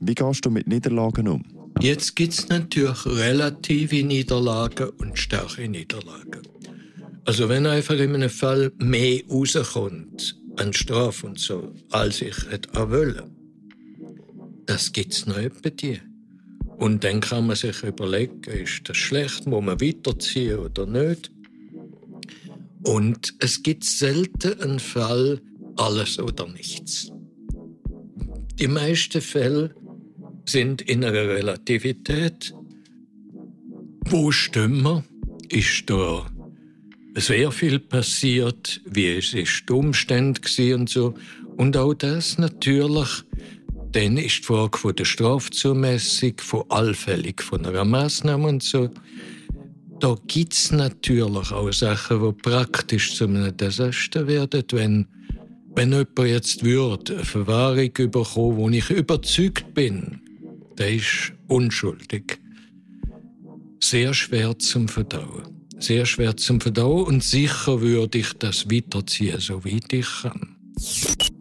Wie 0.00 0.14
gehst 0.14 0.44
du 0.44 0.50
mit 0.50 0.66
Niederlagen 0.66 1.28
um? 1.28 1.44
Jetzt 1.80 2.14
gibt 2.14 2.34
es 2.34 2.48
natürlich 2.48 3.06
relative 3.06 4.04
Niederlagen 4.04 4.90
und 4.98 5.18
starke 5.18 5.68
Niederlagen. 5.68 6.42
Also 7.24 7.48
wenn 7.48 7.66
einfach 7.66 7.98
in 7.98 8.14
einem 8.14 8.30
Fall 8.30 8.72
mehr 8.78 9.22
rauskommt 9.28 10.36
an 10.56 10.72
Strafe 10.72 11.26
und 11.26 11.38
so, 11.38 11.72
als 11.90 12.22
ich 12.22 12.36
hätte 12.50 12.90
wollen, 12.90 13.30
das 14.66 14.92
gibt 14.92 15.12
es 15.12 15.26
noch 15.26 15.36
bei 15.62 15.70
dir. 15.70 16.00
Und 16.78 17.04
dann 17.04 17.20
kann 17.20 17.46
man 17.46 17.56
sich 17.56 17.82
überlegen, 17.82 18.42
ist 18.44 18.88
das 18.88 18.96
schlecht, 18.96 19.46
muss 19.46 19.64
man 19.64 19.80
weiterziehen 19.80 20.58
oder 20.58 20.86
nicht. 20.86 21.30
Und 22.82 23.34
es 23.38 23.62
gibt 23.62 23.84
selten 23.84 24.60
einen 24.60 24.78
Fall, 24.78 25.40
alles 25.76 26.18
oder 26.18 26.48
nichts. 26.48 27.12
Die 28.58 28.68
meisten 28.68 29.20
Fälle 29.20 29.74
sind 30.46 30.82
in 30.82 31.04
einer 31.04 31.28
Relativität. 31.28 32.54
Wo 34.06 34.30
stimmen 34.30 34.82
wir? 34.82 35.04
Ist 35.50 35.88
da 35.90 36.30
sehr 37.14 37.50
viel 37.50 37.78
passiert, 37.78 38.80
wie 38.84 39.08
es 39.16 39.34
ist 39.34 39.64
die 39.68 39.72
Umstände 39.72 40.40
und 40.74 40.88
so. 40.88 41.14
Und 41.56 41.76
auch 41.76 41.94
das 41.94 42.38
natürlich, 42.38 43.08
dann 43.92 44.16
ist 44.16 44.38
die 44.38 44.44
Frage 44.44 44.78
von 44.78 44.94
der 44.94 45.04
Strafzumessung, 45.04 46.34
von 46.38 46.64
allfällig 46.68 47.42
von 47.42 47.66
einer 47.66 47.84
Maßnahme 47.84 48.48
und 48.48 48.62
so. 48.62 48.90
Da 49.98 50.16
gibt 50.28 50.54
es 50.54 50.72
natürlich 50.72 51.52
auch 51.52 51.72
Sachen, 51.72 52.22
die 52.22 52.32
praktisch 52.32 53.14
zu 53.14 53.24
einem 53.24 53.54
Desaster 53.56 54.26
werden, 54.26 54.64
wenn, 54.72 55.06
wenn 55.74 55.92
jemand 55.92 56.18
jetzt 56.18 56.64
würde, 56.64 57.16
eine 57.16 57.24
Verwahrung 57.24 57.92
bekommen, 57.92 58.56
wo 58.56 58.70
ich 58.70 58.88
überzeugt 58.90 59.74
bin, 59.74 60.22
der 60.78 60.94
ist 60.94 61.32
unschuldig. 61.48 62.38
Sehr 63.80 64.14
schwer 64.14 64.58
zum 64.58 64.88
Verdauen 64.88 65.59
sehr 65.82 66.06
schwer 66.06 66.36
zum 66.36 66.60
Verdauen 66.60 67.06
und 67.06 67.24
sicher 67.24 67.80
würde 67.80 68.18
ich 68.18 68.32
das 68.34 68.70
weiterziehen, 68.70 69.40
so 69.40 69.64
weit 69.64 69.92
ich 69.92 70.06
kann. 70.22 70.56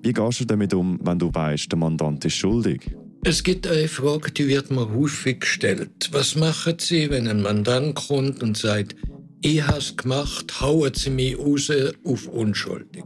Wie 0.02 0.14
gehst 0.14 0.40
du 0.40 0.46
damit 0.46 0.74
um, 0.74 1.00
wenn 1.04 1.20
du 1.20 1.34
weißt, 1.34 1.72
der 1.72 1.78
Mandant 1.80 2.26
ist 2.26 2.36
schuldig? 2.36 2.82
Es 3.24 3.44
gibt 3.44 3.68
eine 3.68 3.88
Frage, 3.88 4.32
die 4.32 4.48
wird 4.48 4.72
mir 4.72 4.94
häufig 4.94 5.42
gestellt. 5.42 6.10
Was 6.12 6.36
machen 6.36 6.76
Sie, 6.80 7.10
wenn 7.10 7.28
ein 7.28 7.42
Mandant 7.42 7.96
kommt 7.96 8.42
und 8.42 8.58
sagt, 8.58 8.96
ich 9.42 9.62
habe 9.62 9.80
es 9.80 9.96
gemacht, 9.96 10.62
hauen 10.62 10.94
Sie 10.94 11.10
mich 11.10 11.38
raus 11.38 11.70
auf 12.04 12.28
unschuldig? 12.28 13.04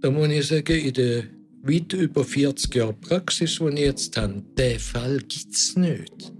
Da 0.00 0.10
muss 0.10 0.28
ich 0.28 0.46
sagen, 0.46 0.76
in 0.76 0.92
der 0.92 1.24
weit 1.62 1.92
über 1.92 2.24
40 2.24 2.74
Jahren 2.74 3.00
Praxis, 3.00 3.58
die 3.58 3.68
ich 3.74 3.78
jetzt 3.80 4.16
habe, 4.16 4.42
den 4.58 4.78
Fall 4.78 5.18
gibt 5.18 5.54
es 5.54 5.76
nicht. 5.76 6.32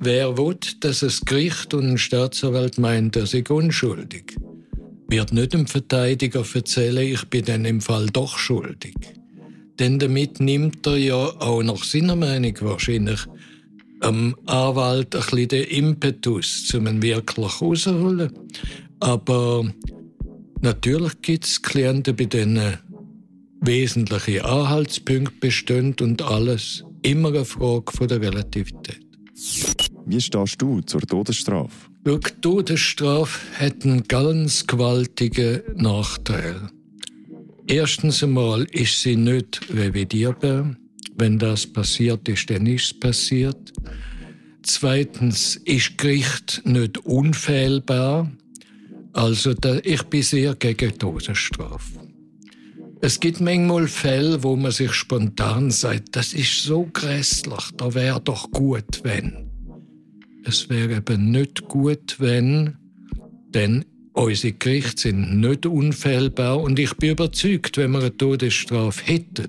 Wer 0.00 0.36
will, 0.36 0.56
dass 0.80 1.00
das 1.00 1.20
Gericht 1.20 1.72
und 1.74 1.88
ein 1.88 1.98
Staatsanwalt 1.98 2.78
meint, 2.78 3.16
er 3.16 3.26
sei 3.26 3.44
unschuldig, 3.48 4.36
wird 5.08 5.32
nicht 5.32 5.52
dem 5.52 5.66
Verteidiger 5.66 6.44
erzählen, 6.54 7.06
ich 7.06 7.24
bin 7.26 7.44
dann 7.44 7.64
im 7.64 7.80
Fall 7.80 8.06
doch 8.06 8.38
schuldig. 8.38 8.94
Denn 9.78 9.98
damit 9.98 10.40
nimmt 10.40 10.86
er 10.86 10.96
ja 10.96 11.14
auch 11.16 11.62
nach 11.62 11.82
seiner 11.82 12.16
Meinung 12.16 12.54
wahrscheinlich 12.60 13.20
am 14.00 14.36
Anwalt 14.46 15.14
ein 15.14 15.20
bisschen 15.22 15.48
den 15.48 15.64
Impetus, 15.64 16.72
um 16.74 16.86
ihn 16.86 17.02
wirklich 17.02 17.60
rauszuholen. 17.60 18.30
Aber 19.00 19.68
natürlich 20.60 21.20
gibt 21.22 21.44
es 21.44 21.62
Klienten, 21.62 22.14
bei 22.14 22.26
denen 22.26 22.78
wesentliche 23.60 24.44
Anhaltspunkte 24.44 25.34
bestehen 25.40 25.96
und 26.00 26.22
alles 26.22 26.84
immer 27.02 27.28
eine 27.28 27.44
Frage 27.44 28.06
der 28.06 28.20
Relativität. 28.20 29.00
Wie 30.06 30.20
stehst 30.20 30.60
du 30.60 30.80
zur 30.82 31.00
Todesstrafe? 31.00 31.88
Die 32.06 32.18
Todesstrafe 32.42 33.40
hat 33.58 33.84
einen 33.84 34.04
ganz 34.04 34.66
gewaltigen 34.66 35.62
Nachteil. 35.76 36.68
Erstens 37.66 38.22
einmal 38.22 38.64
ist 38.64 39.00
sie 39.00 39.16
nicht 39.16 39.62
revidierbar. 39.72 40.76
Wenn 41.16 41.38
das 41.38 41.66
passiert 41.66 42.28
ist, 42.28 42.50
dann 42.50 42.66
ist 42.66 42.84
es 42.84 43.00
passiert. 43.00 43.72
Zweitens 44.62 45.56
ist 45.64 45.96
Gericht 45.96 46.60
nicht 46.64 46.98
unfehlbar. 46.98 48.30
Also 49.14 49.54
ich 49.84 50.02
bin 50.04 50.22
sehr 50.22 50.54
gegen 50.56 50.98
Todesstrafe. 50.98 52.00
Es 53.00 53.20
gibt 53.20 53.40
manchmal 53.40 53.88
Fälle, 53.88 54.42
wo 54.42 54.56
man 54.56 54.72
sich 54.72 54.92
spontan 54.92 55.70
sagt, 55.70 56.16
das 56.16 56.32
ist 56.34 56.62
so 56.62 56.88
grässlich, 56.92 57.70
da 57.76 57.94
wäre 57.94 58.20
doch 58.20 58.50
gut, 58.50 59.00
wenn 59.02 59.53
es 60.44 60.68
wäre 60.68 60.96
eben 60.96 61.30
nicht 61.30 61.68
gut, 61.68 62.16
wenn, 62.18 62.76
denn 63.48 63.84
unsere 64.12 64.52
Gerichte 64.52 65.02
sind 65.02 65.40
nicht 65.40 65.66
unfehlbar 65.66 66.60
und 66.60 66.78
ich 66.78 66.94
bin 66.94 67.10
überzeugt, 67.10 67.76
wenn 67.76 67.92
wir 67.92 68.00
eine 68.00 68.16
Todesstrafe 68.16 69.04
hätten, 69.04 69.48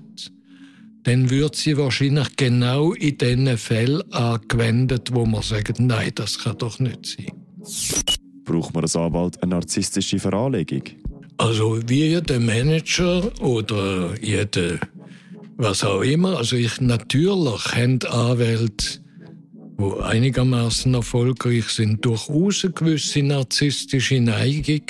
dann 1.04 1.30
würde 1.30 1.56
sie 1.56 1.76
wahrscheinlich 1.76 2.34
genau 2.36 2.92
in 2.92 3.18
den 3.18 3.58
Fällen 3.58 4.02
angewendet, 4.12 5.10
wo 5.12 5.24
man 5.24 5.42
sagt, 5.42 5.78
nein, 5.78 6.10
das 6.14 6.38
kann 6.38 6.58
doch 6.58 6.80
nicht 6.80 7.06
sein. 7.06 7.32
Braucht 8.44 8.74
man 8.74 8.84
als 8.84 8.96
Anwalt 8.96 9.40
eine 9.42 9.50
narzisstische 9.50 10.18
Veranlegung? 10.18 10.82
Also 11.36 11.80
wie 11.86 12.06
jeder 12.06 12.40
Manager 12.40 13.30
oder 13.40 14.14
jeder 14.20 14.78
was 15.58 15.84
auch 15.84 16.02
immer, 16.02 16.36
also 16.38 16.56
ich 16.56 16.80
natürlich 16.80 17.72
haben 17.72 17.98
Anwälte 18.02 19.05
wo 19.76 19.98
einigermaßen 19.98 20.94
erfolgreich 20.94 21.68
sind, 21.68 22.04
durchaus 22.04 22.64
eine 22.64 22.72
gewisse 22.72 23.22
narzisstische 23.22 24.20
Neigung. 24.20 24.82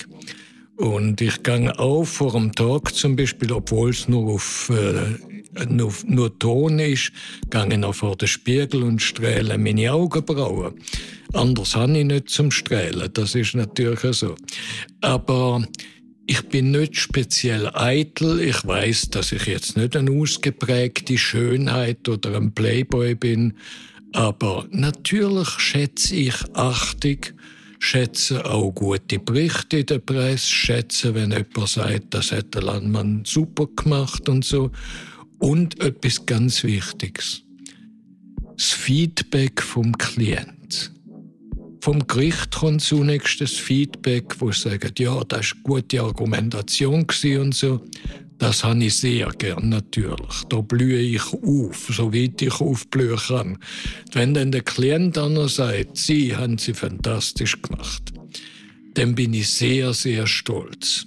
Und 0.77 1.21
ich 1.21 1.43
gehe 1.43 1.79
auch 1.79 2.05
vor 2.05 2.33
dem 2.33 2.53
Tag 2.53 2.95
zum 2.95 3.17
Beispiel, 3.17 3.51
obwohl 3.53 3.91
es 3.91 4.09
nur 4.09 4.35
auf 4.35 4.71
äh, 4.71 5.65
nur, 5.69 5.93
nur 6.07 6.39
Ton 6.39 6.79
ist, 6.79 7.13
gehe 7.51 7.79
noch 7.79 7.95
vor 7.95 8.17
den 8.17 8.29
Spiegel 8.29 8.83
und 8.83 9.01
strähle 9.01 9.57
meine 9.57 9.93
Augenbrauen. 9.93 10.75
Anders 11.33 11.75
habe 11.75 11.99
ich 11.99 12.05
nicht 12.05 12.29
zum 12.29 12.51
Strählen, 12.51 13.09
das 13.13 13.35
ist 13.35 13.55
natürlich 13.55 14.01
so. 14.17 14.37
Aber 15.01 15.67
ich 16.27 16.43
bin 16.49 16.73
nicht 16.73 16.97
speziell 16.97 17.71
eitel. 17.73 18.41
Ich 18.41 18.67
weiß, 18.67 19.11
dass 19.11 19.33
ich 19.33 19.47
jetzt 19.47 19.77
nicht 19.77 19.97
eine 19.97 20.11
ausgeprägte 20.11 21.17
Schönheit 21.17 22.09
oder 22.09 22.37
ein 22.37 22.53
Playboy 22.53 23.15
bin. 23.15 23.55
Aber 24.13 24.67
natürlich 24.71 25.49
schätze 25.49 26.15
ich 26.15 26.35
Achtung, 26.55 27.19
schätze 27.79 28.45
auch 28.45 28.71
gute 28.73 29.19
Berichte 29.19 29.79
in 29.79 29.87
der 29.87 29.99
Presse, 29.99 30.47
schätze, 30.47 31.15
wenn 31.15 31.33
jemand 31.33 31.69
sagt, 31.69 32.15
das 32.15 32.33
hat 32.33 32.55
der 32.55 32.63
Landmann 32.63 33.25
super 33.25 33.67
gemacht 33.77 34.29
und 34.29 34.45
so. 34.45 34.71
Und 35.39 35.81
etwas 35.81 36.25
ganz 36.25 36.65
Wichtiges. 36.65 37.43
Das 38.57 38.73
Feedback 38.73 39.61
vom 39.61 39.97
Klient. 39.99 40.93
Vom 41.83 42.07
Gericht 42.07 42.53
kommt 42.53 42.81
zunächst 42.81 43.41
das 43.41 43.53
Feedback, 43.53 44.41
wo 44.41 44.51
sagen, 44.51 44.93
ja, 44.99 45.23
das 45.25 45.53
war 45.53 45.77
eine 45.77 45.83
gute 45.83 46.01
Argumentation 46.01 47.07
und 47.41 47.55
so. 47.55 47.81
Das 48.39 48.65
habe 48.65 48.85
ich 48.85 48.97
sehr 48.97 49.29
gern, 49.39 49.71
natürlich. 49.71 50.45
Da 50.49 50.61
blühe 50.61 51.01
ich 51.01 51.33
auf, 51.33 51.89
so 51.91 52.13
weit 52.13 52.43
ich 52.43 52.61
aufblühen 52.61 53.17
kann. 53.17 53.59
Wenn 54.13 54.35
dann 54.35 54.53
der 54.53 54.63
Klient 54.63 55.17
dann 55.17 55.49
sagt, 55.49 55.97
Sie 55.97 56.37
haben 56.37 56.59
sie 56.59 56.75
fantastisch 56.75 57.61
gemacht, 57.63 58.13
dann 58.95 59.15
bin 59.15 59.33
ich 59.33 59.49
sehr, 59.49 59.95
sehr 59.95 60.27
stolz. 60.27 61.07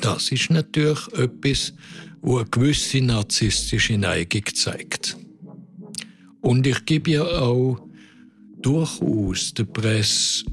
Das 0.00 0.30
ist 0.30 0.50
natürlich 0.50 1.06
etwas, 1.14 1.72
wo 2.20 2.38
eine 2.38 2.48
gewisse 2.48 3.00
narzisstische 3.00 3.96
Neigung 3.96 4.44
zeigt. 4.54 5.16
Und 6.42 6.66
ich 6.66 6.84
gebe 6.84 7.12
ja 7.12 7.24
auch 7.24 7.78
durchaus 8.60 9.54
der 9.54 9.64
Presse 9.64 10.44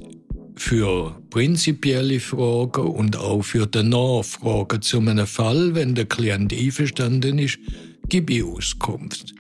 für 0.55 1.15
prinzipielle 1.29 2.19
Fragen 2.19 2.87
und 2.87 3.17
auch 3.17 3.41
für 3.41 3.65
die 3.67 3.83
Nachfragen 3.83 4.81
zu 4.81 4.99
einem 4.99 5.27
Fall, 5.27 5.75
wenn 5.75 5.95
der 5.95 6.05
Klient 6.05 6.53
einverstanden 6.53 7.39
ist, 7.39 7.59
gebe 8.09 8.33
ich 8.33 8.43
Auskunft. 8.43 9.33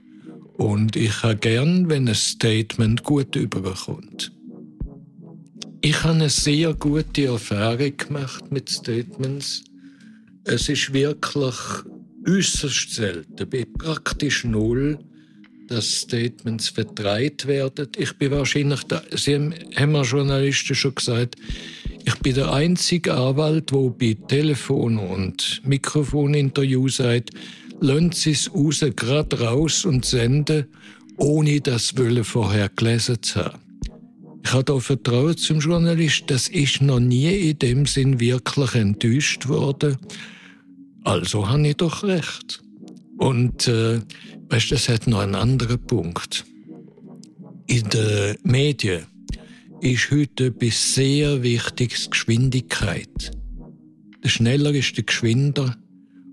Und 0.57 0.95
ich 0.95 1.23
habe 1.23 1.37
gern, 1.37 1.89
wenn 1.89 2.07
ein 2.07 2.15
Statement 2.15 3.03
gut 3.03 3.35
überkommt. 3.35 4.31
ich 5.81 6.01
habe 6.03 6.13
eine 6.13 6.29
sehr 6.29 6.73
gute 6.73 7.25
Erfahrung 7.25 7.97
gemacht 7.97 8.51
mit 8.51 8.69
Statements. 8.69 9.63
Es 10.45 10.69
ist 10.69 10.93
wirklich 10.93 11.55
äußerst 12.25 12.93
selten, 12.93 13.49
bei 13.49 13.65
praktisch 13.65 14.45
null, 14.45 14.97
dass 15.67 16.01
Statements 16.01 16.69
vertreibt 16.69 17.47
werden. 17.47 17.87
Ich 17.97 18.13
bin 18.17 18.31
wahrscheinlich, 18.31 18.83
der, 18.83 19.03
Sie 19.15 19.35
haben 19.35 19.91
wir 19.91 20.03
Journalisten 20.03 20.75
schon 20.75 20.95
gesagt, 20.95 21.35
ich 22.05 22.15
bin 22.15 22.35
der 22.35 22.51
einzige 22.51 23.13
Anwalt, 23.13 23.71
der 23.71 23.89
bei 23.89 24.17
Telefon- 24.27 24.97
und 24.97 25.61
Mikrofoninterview 25.63 26.89
sagt, 26.89 27.31
lassen 27.79 28.11
Sie 28.11 28.31
es 28.31 28.53
raus, 28.53 28.83
gerade 28.95 29.39
raus 29.39 29.85
und 29.85 30.05
senden, 30.05 30.65
ohne 31.17 31.61
das 31.61 31.97
Wollen 31.97 32.23
vorher 32.23 32.69
gelesen 32.69 33.21
zu 33.21 33.45
haben. 33.45 33.59
Ich 34.45 34.51
habe 34.51 34.65
da 34.65 34.79
Vertrauen 34.79 35.37
zum 35.37 35.59
Journalist, 35.59 36.23
das 36.27 36.49
ist 36.49 36.81
noch 36.81 36.99
nie 36.99 37.49
in 37.49 37.59
dem 37.59 37.85
Sinn 37.85 38.19
wirklich 38.19 38.75
enttäuscht 38.75 39.47
worden. 39.47 39.97
Also 41.03 41.47
habe 41.47 41.67
ich 41.67 41.77
doch 41.77 42.03
recht. 42.03 42.62
Und 43.23 43.69
äh, 43.69 44.01
weißt, 44.49 44.73
das 44.73 44.89
hat 44.89 45.07
noch 45.07 45.19
einen 45.19 45.35
anderen 45.35 45.79
Punkt. 45.79 46.43
In 47.67 47.87
den 47.89 48.35
Medien 48.43 49.05
ist 49.79 50.11
heute 50.11 50.47
etwas 50.47 50.93
sehr 50.93 51.41
Wichtiges 51.41 52.09
Geschwindigkeit. 52.09 53.31
Der 54.21 54.27
schneller 54.27 54.73
ist 54.73 54.97
der 54.97 55.05
geschwinder. 55.05 55.77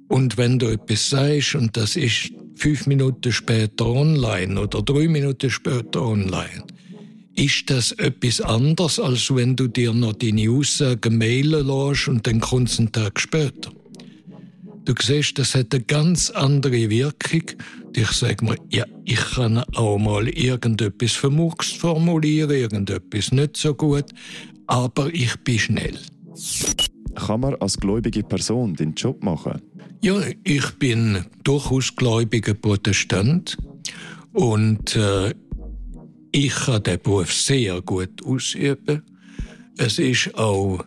Und 0.09 0.37
wenn 0.37 0.59
du 0.59 0.67
etwas 0.67 1.11
sagst 1.11 1.55
und 1.55 1.77
das 1.77 1.95
ist 1.95 2.33
fünf 2.57 2.89
Minuten 2.89 3.31
später 3.31 3.87
online 3.87 4.61
oder 4.61 4.83
drei 4.83 5.07
Minuten 5.07 5.49
später 5.49 6.03
online, 6.03 6.65
ist 7.37 7.71
das 7.71 7.93
etwas 7.93 8.41
anderes, 8.41 8.99
als 8.99 9.33
wenn 9.33 9.55
du 9.55 9.69
dir 9.69 9.93
noch 9.93 10.15
deine 10.15 10.51
Aussagen 10.51 11.19
mailen 11.19 11.69
lässt 11.69 12.09
und 12.09 12.27
dann 12.27 12.41
kommt 12.41 12.69
es 12.69 12.81
einen 12.81 12.91
Tag 12.91 13.21
später. 13.21 13.71
Du 14.91 14.97
siehst, 15.01 15.39
das 15.39 15.55
hat 15.55 15.73
eine 15.73 15.85
ganz 15.85 16.31
andere 16.31 16.91
Wirkung. 16.91 17.43
Ich 17.95 18.11
sage 18.11 18.45
mir, 18.45 18.57
ja, 18.71 18.85
ich 19.05 19.21
kann 19.21 19.59
auch 19.77 19.99
mal 19.99 20.29
irgendetwas 20.29 21.13
vermurkst 21.13 21.77
formulieren, 21.77 22.51
irgendetwas 22.51 23.31
nicht 23.31 23.57
so 23.57 23.73
gut, 23.73 24.07
aber 24.67 25.15
ich 25.15 25.37
bin 25.45 25.61
schnell. 25.61 25.97
Kann 27.15 27.41
man 27.41 27.55
als 27.61 27.77
gläubige 27.77 28.25
Person 28.25 28.75
den 28.75 28.95
Job 28.95 29.23
machen? 29.23 29.63
Ja, 30.03 30.21
ich 30.43 30.69
bin 30.81 31.25
durchaus 31.45 31.95
gläubiger 31.95 32.55
Protestant 32.55 33.57
und 34.33 34.97
äh, 34.97 35.33
ich 36.33 36.53
kann 36.53 36.83
den 36.83 37.01
Beruf 37.01 37.33
sehr 37.33 37.81
gut 37.83 38.25
ausüben. 38.25 39.03
Es 39.79 40.01
ist 40.01 40.35
auch, 40.35 40.85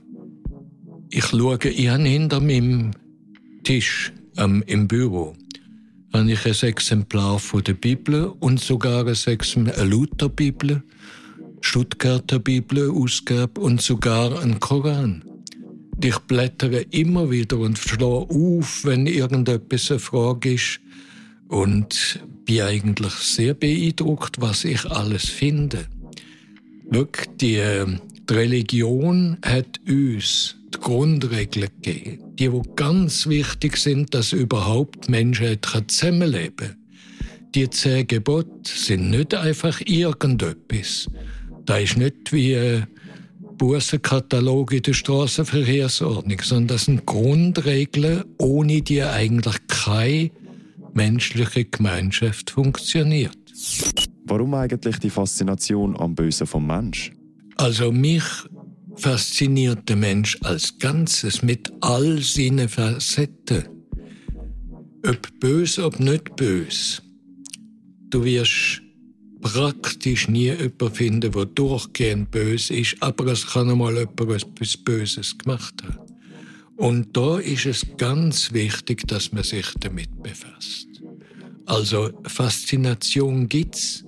ich 1.10 1.24
schaue, 1.24 1.54
habe 1.54 1.70
hinter 1.70 2.42
meinem 2.42 2.92
Tisch 3.64 4.12
ähm, 4.38 4.64
im 4.68 4.88
Büro 4.88 5.36
habe 6.14 6.32
ich 6.32 6.46
ein 6.46 6.70
Exemplar 6.70 7.40
von 7.40 7.64
der 7.64 7.74
Bibel 7.74 8.26
und 8.40 8.60
sogar 8.60 9.08
ein 9.08 9.18
Exemplar, 9.26 9.86
Lutherbibel, 9.86 10.84
Stuttgarter 11.62 12.40
Bibel, 12.40 12.92
Ausgabe 12.92 13.62
und 13.62 13.82
sogar 13.82 14.42
ein 14.42 14.60
Koran. 14.60 15.24
Ich 16.04 16.20
blättere 16.20 16.82
immer 16.92 17.32
wieder 17.32 17.58
und 17.58 17.80
schlage 17.80 18.30
auf, 18.30 18.84
wenn 18.84 19.08
irgendetwas 19.08 19.90
eine 19.90 20.00
Frage 20.00 20.54
ist 20.54 20.80
und 21.48 22.20
bin 22.46 22.62
eigentlich 22.62 23.14
sehr 23.14 23.54
beeindruckt, 23.54 24.42
was 24.42 24.66
ich 24.66 24.86
alles 24.86 25.30
finde. 25.30 25.86
Wirklich, 26.90 27.30
die, 27.38 27.56
ähm, 27.56 28.02
die 28.30 28.34
Religion 28.34 29.38
hat 29.44 29.80
uns 29.88 30.58
die 30.74 30.80
Grundregeln 30.80 31.70
gegeben, 31.82 32.23
die, 32.40 32.50
die 32.50 32.62
ganz 32.76 33.28
wichtig 33.28 33.78
sind, 33.78 34.14
dass 34.14 34.34
überhaupt 34.34 35.10
Menschheit 35.10 35.68
zusammenleben 35.88 36.68
kann. 36.68 36.78
Die 37.56 37.70
zehn 37.70 38.08
Gebote 38.08 38.50
sind 38.64 39.12
nicht 39.12 39.36
einfach 39.36 39.80
irgendetwas. 39.86 41.08
Da 41.66 41.78
ist 41.78 41.98
nicht 41.98 42.34
wie 42.34 42.56
ein 42.56 42.88
Bussenkatalog 43.58 44.74
in 44.74 44.82
der 44.82 44.94
Straßenverkehrsordnung, 44.94 46.42
sondern 46.42 46.68
das 46.68 46.86
sind 46.86 47.06
Grundregeln, 47.06 48.24
ohne 48.40 48.82
die 48.82 49.04
eigentlich 49.04 49.56
keine 49.68 50.32
menschliche 50.94 51.66
Gemeinschaft 51.66 52.50
funktioniert. 52.50 53.38
Warum 54.26 54.54
eigentlich 54.56 54.98
die 54.98 55.10
Faszination 55.10 55.96
am 55.98 56.16
Bösen 56.16 56.48
vom 56.48 56.66
Mensch? 56.66 57.12
Also 57.56 57.92
mich 57.92 58.24
fasziniert 58.96 59.90
der 59.90 59.96
Mensch 59.96 60.38
als 60.42 60.78
Ganzes 60.80 61.42
mit 61.42 61.72
all 61.82 62.20
seinen 62.22 62.70
Facetten. 62.70 63.66
Ob 65.06 65.40
bös, 65.40 65.80
ob 65.80 66.00
nicht 66.00 66.36
bös. 66.36 67.02
Du 68.10 68.24
wirst 68.24 68.82
praktisch 69.42 70.30
nie 70.30 70.52
jemanden 70.52 70.92
finden, 70.92 71.32
der 71.32 71.46
durchgehend 71.46 72.32
bös 72.32 72.70
ist, 72.70 72.96
aber 73.02 73.28
es 73.28 73.46
kann 73.46 73.70
einmal 73.70 73.98
jemand 73.98 74.22
etwas 74.22 74.78
Böses 74.78 75.38
gemacht 75.38 75.84
haben. 75.84 76.00
Und 76.78 77.16
da 77.16 77.38
ist 77.40 77.66
es 77.66 77.86
ganz 77.98 78.54
wichtig, 78.54 79.08
dass 79.08 79.32
man 79.32 79.44
sich 79.44 79.68
damit 79.80 80.24
befasst. 80.24 80.88
Also 81.66 82.12
Faszination 82.26 83.48
gibt's, 83.48 84.04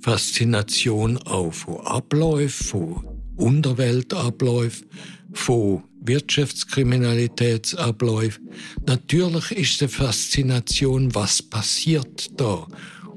Faszination 0.00 1.18
auch 1.18 1.52
von 1.52 1.80
Abläufen, 1.86 2.66
von 2.66 3.19
Unterweltabläufen, 3.40 4.86
von 5.32 5.84
Wirtschaftskriminalitätsabläufen. 6.00 8.50
Natürlich 8.86 9.50
ist 9.52 9.80
die 9.80 9.88
Faszination, 9.88 11.14
was 11.14 11.40
passiert 11.42 12.40
da? 12.40 12.66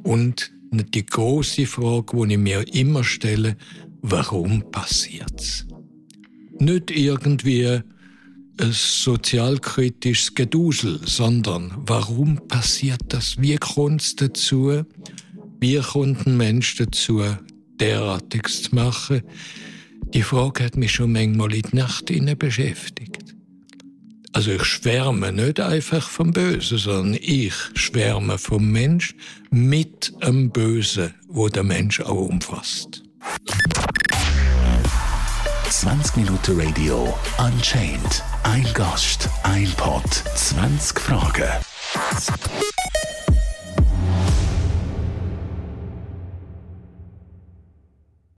Und 0.04 0.52
die 0.72 1.06
große 1.06 1.66
Frage, 1.66 2.28
die 2.28 2.34
ich 2.34 2.40
mir 2.40 2.66
immer 2.74 3.04
stelle, 3.04 3.58
warum 4.02 4.64
passiert's? 4.72 5.66
Nicht 6.60 6.92
irgendwie 6.92 7.66
ein 7.66 7.84
sozialkritisches 8.72 10.36
Gedusel, 10.36 11.00
sondern 11.06 11.74
warum 11.78 12.48
passiert 12.48 13.02
das? 13.10 13.42
Wie 13.42 13.56
kommt 13.56 14.02
es 14.02 14.16
dazu? 14.16 14.84
Wie 15.60 15.80
kommt 15.80 16.28
ein 16.28 16.38
Mensch 16.38 16.76
dazu, 16.76 17.24
derartiges 17.80 18.64
zu 18.64 18.76
machen? 18.76 19.24
Die 20.14 20.22
Frage 20.22 20.64
hat 20.64 20.78
mich 20.78 20.92
schon 20.92 21.12
manchmal 21.12 21.54
in 21.54 21.64
die 21.64 21.76
Nacht 21.76 22.06
beschäftigt. 22.38 23.34
Also 24.32 24.52
ich 24.52 24.64
schwärme 24.64 25.32
nicht 25.32 25.60
einfach 25.60 26.08
vom 26.08 26.32
Bösen, 26.32 26.78
sondern 26.78 27.20
ich 27.22 27.54
schwärme 27.74 28.38
vom 28.38 28.72
Mensch 28.72 29.16
mit 29.50 30.14
einem 30.22 30.52
Bösen, 30.52 31.14
wo 31.28 31.50
der 31.50 31.64
Mensch 31.64 32.00
auch 32.00 32.30
umfasst. 32.30 33.04
20 35.70 36.18
Minuten 36.18 36.62
Radio 36.62 37.18
Unchained. 37.40 38.24
Ein 38.44 38.68
Gast, 38.74 39.30
ein 39.42 39.72
Pod, 39.78 40.04
20 40.36 41.00
Fragen. 41.00 41.50